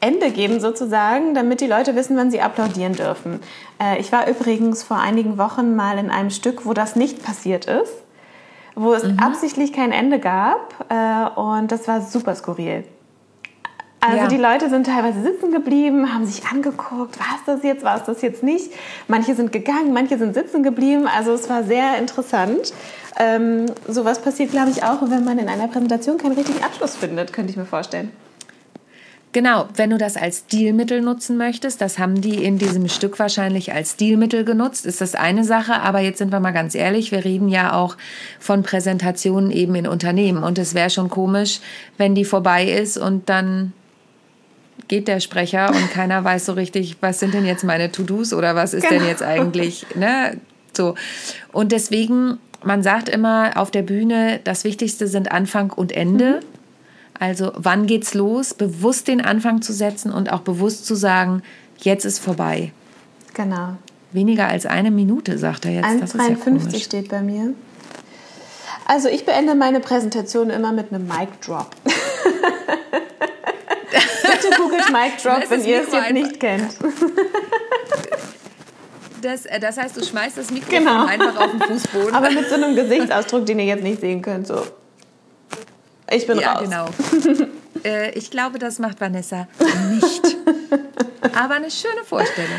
Ende 0.00 0.30
geben 0.30 0.58
sozusagen, 0.58 1.34
damit 1.34 1.60
die 1.60 1.66
Leute 1.66 1.94
wissen, 1.94 2.16
wann 2.16 2.30
sie 2.30 2.40
applaudieren 2.40 2.94
dürfen. 2.94 3.40
Äh, 3.80 4.00
ich 4.00 4.10
war 4.10 4.28
übrigens 4.28 4.82
vor 4.82 4.98
einigen 4.98 5.38
Wochen 5.38 5.76
mal 5.76 5.98
in 5.98 6.10
einem 6.10 6.30
Stück, 6.30 6.66
wo 6.66 6.72
das 6.72 6.96
nicht 6.96 7.22
passiert 7.24 7.66
ist 7.66 8.01
wo 8.74 8.94
es 8.94 9.04
mhm. 9.04 9.18
absichtlich 9.18 9.72
kein 9.72 9.92
Ende 9.92 10.18
gab 10.18 10.86
äh, 10.88 11.40
und 11.40 11.70
das 11.72 11.88
war 11.88 12.00
super 12.00 12.34
skurril. 12.34 12.84
Also 14.00 14.16
Ja. 14.16 14.26
die 14.26 14.36
Leute 14.36 14.68
sind 14.68 14.86
teilweise 14.86 15.22
sitzen 15.22 15.52
geblieben, 15.52 16.12
haben 16.12 16.26
sich 16.26 16.44
angeguckt, 16.46 17.20
war 17.20 17.36
es 17.36 17.44
das 17.46 17.62
jetzt, 17.62 17.84
war 17.84 17.96
es 17.96 18.02
das 18.02 18.20
jetzt 18.20 18.42
nicht. 18.42 18.72
Manche 19.06 19.36
sind 19.36 19.52
gegangen, 19.52 19.92
manche 19.92 20.18
sind 20.18 20.34
sitzen 20.34 20.64
geblieben. 20.64 21.06
Also 21.06 21.32
es 21.32 21.48
war 21.48 21.62
sehr 21.62 21.98
interessant. 21.98 22.72
Ähm, 23.20 23.66
sowas 23.86 24.20
passiert, 24.20 24.50
glaube 24.50 24.70
ich, 24.70 24.82
auch, 24.82 25.02
wenn 25.02 25.24
man 25.24 25.38
in 25.38 25.48
einer 25.48 25.68
Präsentation 25.68 26.18
keinen 26.18 26.32
richtigen 26.32 26.64
Abschluss 26.64 26.96
findet, 26.96 27.32
könnte 27.32 27.52
ich 27.52 27.56
mir 27.56 27.64
vorstellen. 27.64 28.10
Genau, 29.32 29.66
wenn 29.76 29.88
du 29.88 29.96
das 29.96 30.18
als 30.18 30.40
Stilmittel 30.40 31.00
nutzen 31.00 31.38
möchtest, 31.38 31.80
das 31.80 31.98
haben 31.98 32.20
die 32.20 32.44
in 32.44 32.58
diesem 32.58 32.86
Stück 32.88 33.18
wahrscheinlich 33.18 33.72
als 33.72 33.92
Stilmittel 33.92 34.44
genutzt, 34.44 34.84
ist 34.84 35.00
das 35.00 35.14
eine 35.14 35.42
Sache. 35.42 35.80
Aber 35.80 36.00
jetzt 36.00 36.18
sind 36.18 36.30
wir 36.32 36.40
mal 36.40 36.52
ganz 36.52 36.74
ehrlich, 36.74 37.12
wir 37.12 37.24
reden 37.24 37.48
ja 37.48 37.72
auch 37.72 37.96
von 38.38 38.62
Präsentationen 38.62 39.50
eben 39.50 39.74
in 39.74 39.86
Unternehmen. 39.86 40.42
Und 40.44 40.58
es 40.58 40.74
wäre 40.74 40.90
schon 40.90 41.08
komisch, 41.08 41.60
wenn 41.96 42.14
die 42.14 42.26
vorbei 42.26 42.66
ist 42.66 42.98
und 42.98 43.30
dann 43.30 43.72
geht 44.88 45.08
der 45.08 45.20
Sprecher 45.20 45.70
und 45.70 45.90
keiner 45.94 46.22
weiß 46.22 46.44
so 46.44 46.52
richtig, 46.52 46.98
was 47.00 47.18
sind 47.18 47.32
denn 47.32 47.46
jetzt 47.46 47.64
meine 47.64 47.90
To-Dos 47.90 48.34
oder 48.34 48.54
was 48.54 48.74
ist 48.74 48.90
denn 48.90 48.98
Genau. 48.98 49.08
jetzt 49.10 49.22
eigentlich, 49.22 49.86
ne? 49.94 50.36
So. 50.76 50.94
Und 51.52 51.72
deswegen, 51.72 52.36
man 52.62 52.82
sagt 52.82 53.08
immer 53.08 53.52
auf 53.56 53.70
der 53.70 53.82
Bühne, 53.82 54.40
das 54.44 54.64
Wichtigste 54.64 55.06
sind 55.06 55.32
Anfang 55.32 55.70
und 55.70 55.92
Ende. 55.92 56.40
Also 57.22 57.52
wann 57.54 57.86
geht's 57.86 58.14
los? 58.14 58.52
Bewusst 58.52 59.06
den 59.06 59.20
Anfang 59.20 59.62
zu 59.62 59.72
setzen 59.72 60.10
und 60.10 60.32
auch 60.32 60.40
bewusst 60.40 60.86
zu 60.86 60.96
sagen, 60.96 61.44
jetzt 61.78 62.04
ist 62.04 62.18
vorbei. 62.18 62.72
Genau. 63.32 63.76
Weniger 64.10 64.48
als 64.48 64.66
eine 64.66 64.90
Minute, 64.90 65.38
sagt 65.38 65.64
er 65.64 65.70
jetzt. 65.70 66.02
Das 66.02 66.14
ist 66.14 66.20
ja 66.20 66.34
1,53 66.34 66.40
komisch. 66.42 66.82
steht 66.82 67.08
bei 67.10 67.20
mir. 67.20 67.54
Also 68.86 69.08
ich 69.08 69.24
beende 69.24 69.54
meine 69.54 69.78
Präsentation 69.78 70.50
immer 70.50 70.72
mit 70.72 70.92
einem 70.92 71.06
Mic 71.06 71.28
Drop. 71.46 71.70
Bitte 71.84 71.94
googelt 74.56 74.90
Mic 74.90 75.12
Drop, 75.22 75.48
wenn 75.48 75.64
ihr 75.64 75.82
es 75.82 75.92
jetzt 75.92 76.12
nicht 76.12 76.40
kennt. 76.40 76.76
Das, 79.20 79.46
äh, 79.46 79.60
das 79.60 79.76
heißt, 79.76 79.96
du 79.96 80.04
schmeißt 80.04 80.38
das 80.38 80.50
Mikrofon 80.50 80.78
Genau. 80.80 81.06
einfach 81.06 81.40
auf 81.40 81.52
den 81.52 81.60
Fußboden. 81.60 82.16
Aber 82.16 82.32
mit 82.32 82.48
so 82.48 82.56
einem 82.56 82.74
Gesichtsausdruck, 82.74 83.46
den 83.46 83.60
ihr 83.60 83.66
jetzt 83.66 83.84
nicht 83.84 84.00
sehen 84.00 84.22
könnt. 84.22 84.48
So. 84.48 84.64
Ich 86.14 86.26
bin 86.26 86.38
ja, 86.38 86.52
raus. 86.54 86.62
genau. 86.62 86.86
äh, 87.84 88.10
ich 88.12 88.30
glaube, 88.30 88.58
das 88.58 88.78
macht 88.78 89.00
Vanessa 89.00 89.48
nicht. 89.90 90.22
Aber 91.34 91.54
eine 91.54 91.70
schöne 91.70 92.04
Vorstellung. 92.04 92.50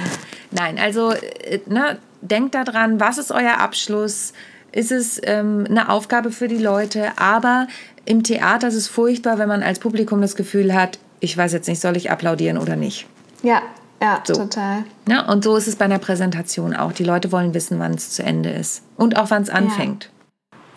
Nein, 0.51 0.79
also 0.79 1.11
äh, 1.11 1.59
ne, 1.67 1.97
denkt 2.21 2.55
daran, 2.55 2.99
was 2.99 3.17
ist 3.17 3.31
euer 3.31 3.59
Abschluss? 3.59 4.33
Ist 4.71 4.91
es 4.91 5.19
ähm, 5.23 5.65
eine 5.69 5.89
Aufgabe 5.89 6.31
für 6.31 6.47
die 6.47 6.57
Leute? 6.57 7.11
Aber 7.17 7.67
im 8.05 8.23
Theater 8.23 8.67
ist 8.69 8.75
es 8.75 8.87
furchtbar, 8.87 9.37
wenn 9.37 9.47
man 9.47 9.61
als 9.63 9.79
Publikum 9.79 10.21
das 10.21 10.35
Gefühl 10.35 10.73
hat, 10.73 10.97
ich 11.19 11.37
weiß 11.37 11.53
jetzt 11.53 11.67
nicht, 11.67 11.79
soll 11.79 11.95
ich 11.95 12.11
applaudieren 12.11 12.57
oder 12.57 12.75
nicht. 12.75 13.05
Ja, 13.43 13.61
ja, 14.01 14.21
So. 14.25 14.33
total. 14.33 14.83
Ja, 15.07 15.29
und 15.31 15.43
so 15.43 15.55
ist 15.55 15.67
es 15.67 15.75
bei 15.77 15.85
einer 15.85 15.99
Präsentation 15.99 16.75
auch. 16.75 16.91
Die 16.91 17.05
Leute 17.05 17.31
wollen 17.31 17.53
wissen, 17.53 17.79
wann 17.79 17.93
es 17.93 18.09
zu 18.09 18.23
Ende 18.23 18.49
ist. 18.49 18.83
Und 18.97 19.15
auch 19.15 19.29
wann 19.29 19.43
es 19.43 19.49
anfängt. 19.49 20.09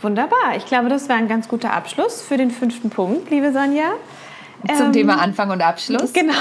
Wunderbar. 0.02 0.56
Ich 0.56 0.66
glaube, 0.66 0.88
das 0.88 1.08
war 1.08 1.16
ein 1.16 1.28
ganz 1.28 1.48
guter 1.48 1.72
Abschluss 1.72 2.20
für 2.22 2.36
den 2.36 2.50
fünften 2.50 2.90
Punkt, 2.90 3.30
liebe 3.30 3.52
Sonja. 3.52 3.84
Zum 4.76 4.86
Ähm, 4.86 4.92
Thema 4.92 5.20
Anfang 5.20 5.50
und 5.50 5.62
Abschluss. 5.62 6.12
Genau. 6.12 6.32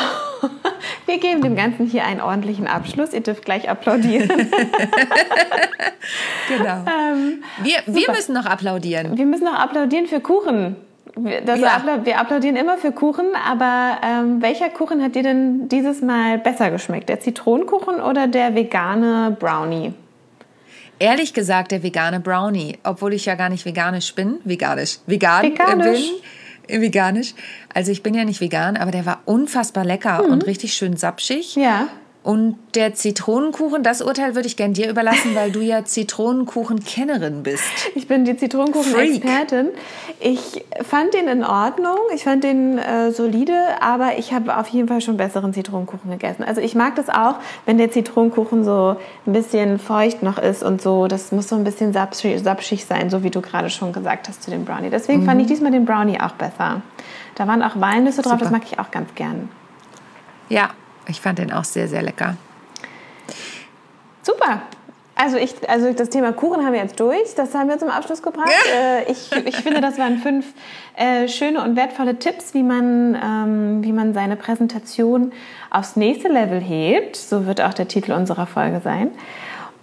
Wir 1.06 1.20
geben 1.20 1.42
dem 1.42 1.56
Ganzen 1.56 1.86
hier 1.86 2.06
einen 2.06 2.22
ordentlichen 2.22 2.68
Abschluss. 2.68 3.14
Ihr 3.14 3.22
dürft 3.22 3.46
gleich 3.46 3.70
applaudieren. 3.70 4.30
Genau. 6.48 6.84
Ähm, 6.86 7.44
wir, 7.64 7.78
wir 7.88 8.12
müssen 8.12 8.34
noch 8.36 8.46
applaudieren. 8.46 9.18
Wir 9.18 9.26
müssen 9.26 9.46
noch 9.46 9.58
applaudieren 9.58 10.06
für 10.06 10.20
Kuchen. 10.20 10.76
Wir, 11.16 11.42
das 11.42 11.60
Ja. 11.60 11.78
appla 11.78 12.06
wir 12.06 12.20
applaudieren 12.20 12.56
immer 12.56 12.78
für 12.78 12.92
Kuchen, 12.92 13.26
aber 13.50 13.98
ähm, 14.04 14.42
welcher 14.44 14.70
Kuchen 14.70 15.02
hat 15.02 15.16
dir 15.16 15.24
denn 15.24 15.68
dieses 15.70 16.04
Mal 16.04 16.38
besser 16.38 16.70
geschmeckt? 16.70 17.10
Der 17.10 17.20
Zitronenkuchen 17.20 18.00
oder 18.02 18.28
der 18.28 18.54
vegane 18.54 19.36
Brownie? 19.40 19.94
Ehrlich 21.00 21.34
gesagt, 21.34 21.72
der 21.72 21.84
vegane 21.84 22.20
Brownie, 22.20 22.78
obwohl 22.84 23.14
ich 23.14 23.26
ja 23.26 23.36
gar 23.36 23.50
nicht 23.50 23.66
veganisch 23.66 24.16
bin, 24.16 24.40
veganisch, 24.44 25.00
vegan 25.06 25.44
Veganisch. 25.44 26.12
Äh, 26.68 26.78
bin, 26.78 26.78
äh, 26.78 26.82
veganisch. 26.88 27.34
Also 27.74 27.92
ich 27.92 28.02
bin 28.02 28.14
ja 28.14 28.24
nicht 28.24 28.42
vegan, 28.42 28.78
aber 28.78 28.92
der 28.92 29.06
war 29.06 29.22
unfassbar 29.26 29.84
lecker 29.84 30.24
und 30.24 30.46
richtig 30.46 30.74
schön 30.74 30.96
sapschig. 30.96 31.56
Ja. 31.56 31.90
Und 32.26 32.58
der 32.74 32.96
Zitronenkuchen, 32.96 33.84
das 33.84 34.02
Urteil 34.02 34.34
würde 34.34 34.48
ich 34.48 34.58
gern 34.58 34.74
dir 34.74 34.90
überlassen, 34.90 35.36
weil 35.36 35.52
du 35.52 35.62
ja 35.62 35.86
Zitronenkuchen-Kennerin 35.86 37.44
bist. 37.44 37.64
Ich 37.94 38.08
bin 38.08 38.26
die 38.26 38.36
Zitronenkuchen-Expertin. 38.36 39.70
Ich 40.20 40.66
fand 40.82 41.14
den 41.14 41.28
in 41.28 41.44
Ordnung, 41.44 41.98
ich 42.16 42.24
fand 42.24 42.44
den 42.44 42.80
äh, 42.80 43.12
solide, 43.12 43.54
aber 43.80 44.18
ich 44.18 44.34
habe 44.34 44.58
auf 44.58 44.68
jeden 44.70 44.88
Fall 44.88 45.02
schon 45.02 45.18
besseren 45.18 45.54
Zitronenkuchen 45.54 46.10
gegessen. 46.10 46.44
Also 46.44 46.62
ich 46.62 46.74
mag 46.74 46.96
das 46.96 47.10
auch, 47.10 47.36
wenn 47.68 47.78
der 47.78 47.92
Zitronenkuchen 47.92 48.64
so 48.64 48.96
ein 49.28 49.34
bisschen 49.34 49.78
feucht 49.78 50.24
noch 50.24 50.40
ist 50.40 50.64
und 50.64 50.82
so. 50.82 51.08
Das 51.08 51.32
muss 51.32 51.48
so 51.48 51.56
ein 51.56 51.64
bisschen 51.64 51.94
sapschig, 51.94 52.42
sapschig 52.42 52.86
sein, 52.86 53.12
so 53.12 53.22
wie 53.22 53.30
du 53.30 53.42
gerade 53.42 53.70
schon 53.70 53.94
gesagt 53.94 54.28
hast 54.30 54.42
zu 54.42 54.50
dem 54.50 54.66
Brownie. 54.66 54.90
Deswegen 54.90 55.26
fand 55.26 55.42
ich 55.42 55.48
diesmal 55.48 55.72
den 55.72 55.86
Brownie 55.86 56.20
auch 56.20 56.34
besser. 56.34 56.82
Da 57.36 57.48
waren 57.48 57.62
auch 57.62 57.80
Walnüsse 57.80 58.24
drauf, 58.24 58.40
das 58.40 58.48
Super. 58.48 58.60
mag 58.60 58.64
ich 58.72 58.80
auch 58.80 58.90
ganz 58.90 59.14
gern. 59.14 59.50
Ja, 60.50 60.72
ich 61.08 61.22
fand 61.22 61.40
den 61.40 61.52
auch 61.52 61.64
sehr, 61.64 61.88
sehr 61.88 62.02
lecker. 62.02 62.36
Super. 64.22 64.62
Also, 65.18 65.38
ich, 65.38 65.54
also 65.70 65.94
das 65.94 66.10
Thema 66.10 66.34
Kuchen 66.34 66.66
haben 66.66 66.74
wir 66.74 66.82
jetzt 66.82 67.00
durch. 67.00 67.36
Das 67.36 67.54
haben 67.56 67.70
wir 67.70 67.80
zum 67.80 67.90
Abschluss 67.90 68.22
gebracht. 68.22 68.50
Äh, 68.76 69.10
ich, 69.10 69.32
ich 69.46 69.56
finde, 69.56 69.80
das 69.80 69.98
waren 69.98 70.18
fünf 70.18 70.46
äh, 70.98 71.30
schöne 71.30 71.64
und 71.64 71.78
wertvolle 71.78 72.20
Tipps, 72.20 72.54
wie 72.54 72.64
man, 72.64 73.16
ähm, 73.16 73.84
wie 73.84 73.94
man 73.94 74.14
seine 74.14 74.36
Präsentation 74.36 75.32
aufs 75.70 75.96
nächste 75.96 76.28
Level 76.28 76.60
hebt. 76.60 77.16
So 77.16 77.46
wird 77.46 77.62
auch 77.62 77.74
der 77.74 77.88
Titel 77.88 78.12
unserer 78.12 78.46
Folge 78.46 78.82
sein. 78.84 79.12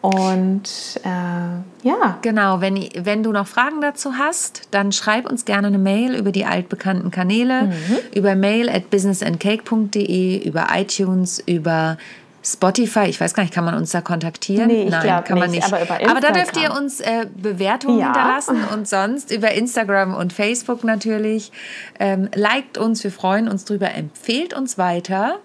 Und 0.02 0.62
äh, 1.04 1.86
ja, 1.88 2.18
Genau, 2.22 2.60
wenn, 2.60 2.88
wenn 2.98 3.22
du 3.22 3.30
noch 3.30 3.46
Fragen 3.46 3.80
dazu 3.80 4.18
hast, 4.18 4.62
dann 4.72 4.90
schreib 4.90 5.30
uns 5.30 5.44
gerne 5.44 5.68
eine 5.68 5.78
Mail 5.78 6.16
über 6.16 6.32
die 6.32 6.44
altbekannten 6.44 7.10
Kanäle, 7.12 7.62
Mhm. 7.66 7.98
über 8.14 8.34
mail 8.34 8.68
at 8.68 8.90
businessandcake.de, 8.90 10.38
über 10.46 10.66
iTunes, 10.74 11.38
über 11.46 11.98
Spotify. 12.44 13.04
Ich 13.04 13.20
weiß 13.20 13.34
gar 13.34 13.44
nicht, 13.44 13.54
kann 13.54 13.64
man 13.64 13.74
uns 13.76 13.92
da 13.92 14.00
kontaktieren? 14.00 14.66
Nee, 14.66 14.82
ich 14.86 14.90
Nein, 14.90 15.22
kann 15.24 15.38
man 15.38 15.48
nicht, 15.52 15.62
nicht. 15.70 15.72
aber 15.92 16.10
aber 16.10 16.20
da 16.20 16.32
dürft 16.32 16.56
ihr 16.60 16.72
uns 16.76 16.98
äh, 17.00 17.26
Bewertungen 17.36 18.00
Ja. 18.00 18.06
hinterlassen 18.06 18.56
und 18.74 18.88
sonst 18.88 19.30
über 19.30 19.52
Instagram 19.52 20.14
und 20.16 20.32
Facebook 20.32 20.82
natürlich. 20.82 21.52
Ähm, 22.00 22.28
liked 22.34 22.76
uns, 22.76 23.04
wir 23.04 23.12
freuen 23.12 23.48
uns 23.48 23.64
drüber, 23.64 23.94
empfehlt 23.94 24.52
uns 24.54 24.76
weiter 24.78 25.36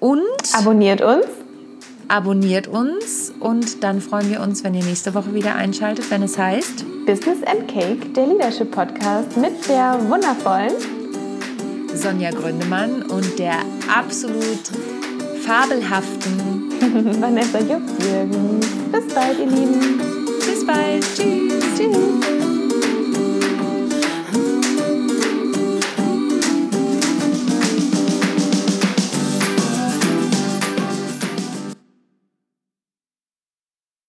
und 0.00 0.20
abonniert 0.52 1.00
uns. 1.00 1.24
Abonniert 2.08 2.66
uns 2.66 3.32
und 3.38 3.84
dann 3.84 4.00
freuen 4.00 4.30
wir 4.30 4.40
uns, 4.40 4.64
wenn 4.64 4.74
ihr 4.74 4.84
nächste 4.84 5.14
Woche 5.14 5.34
wieder 5.34 5.54
einschaltet, 5.54 6.10
wenn 6.10 6.22
es 6.22 6.36
heißt 6.38 6.84
Business 7.06 7.42
and 7.44 7.68
Cake, 7.68 8.12
der 8.14 8.26
Leadership 8.26 8.70
Podcast 8.70 9.36
mit 9.36 9.68
der 9.68 9.98
wundervollen 10.08 10.72
Sonja 11.94 12.30
Gründemann 12.30 13.02
und 13.02 13.38
der 13.38 13.56
absolut 13.92 14.70
fabelhaften. 15.42 16.70
Vanessa 17.20 17.58
Jupp-Jürgen. 17.58 18.60
Bis 18.92 19.14
bald, 19.14 19.38
ihr 19.38 19.46
Lieben. 19.46 19.98
Bis 20.46 20.66
bald. 20.66 21.04
Tschüss. 21.16 22.57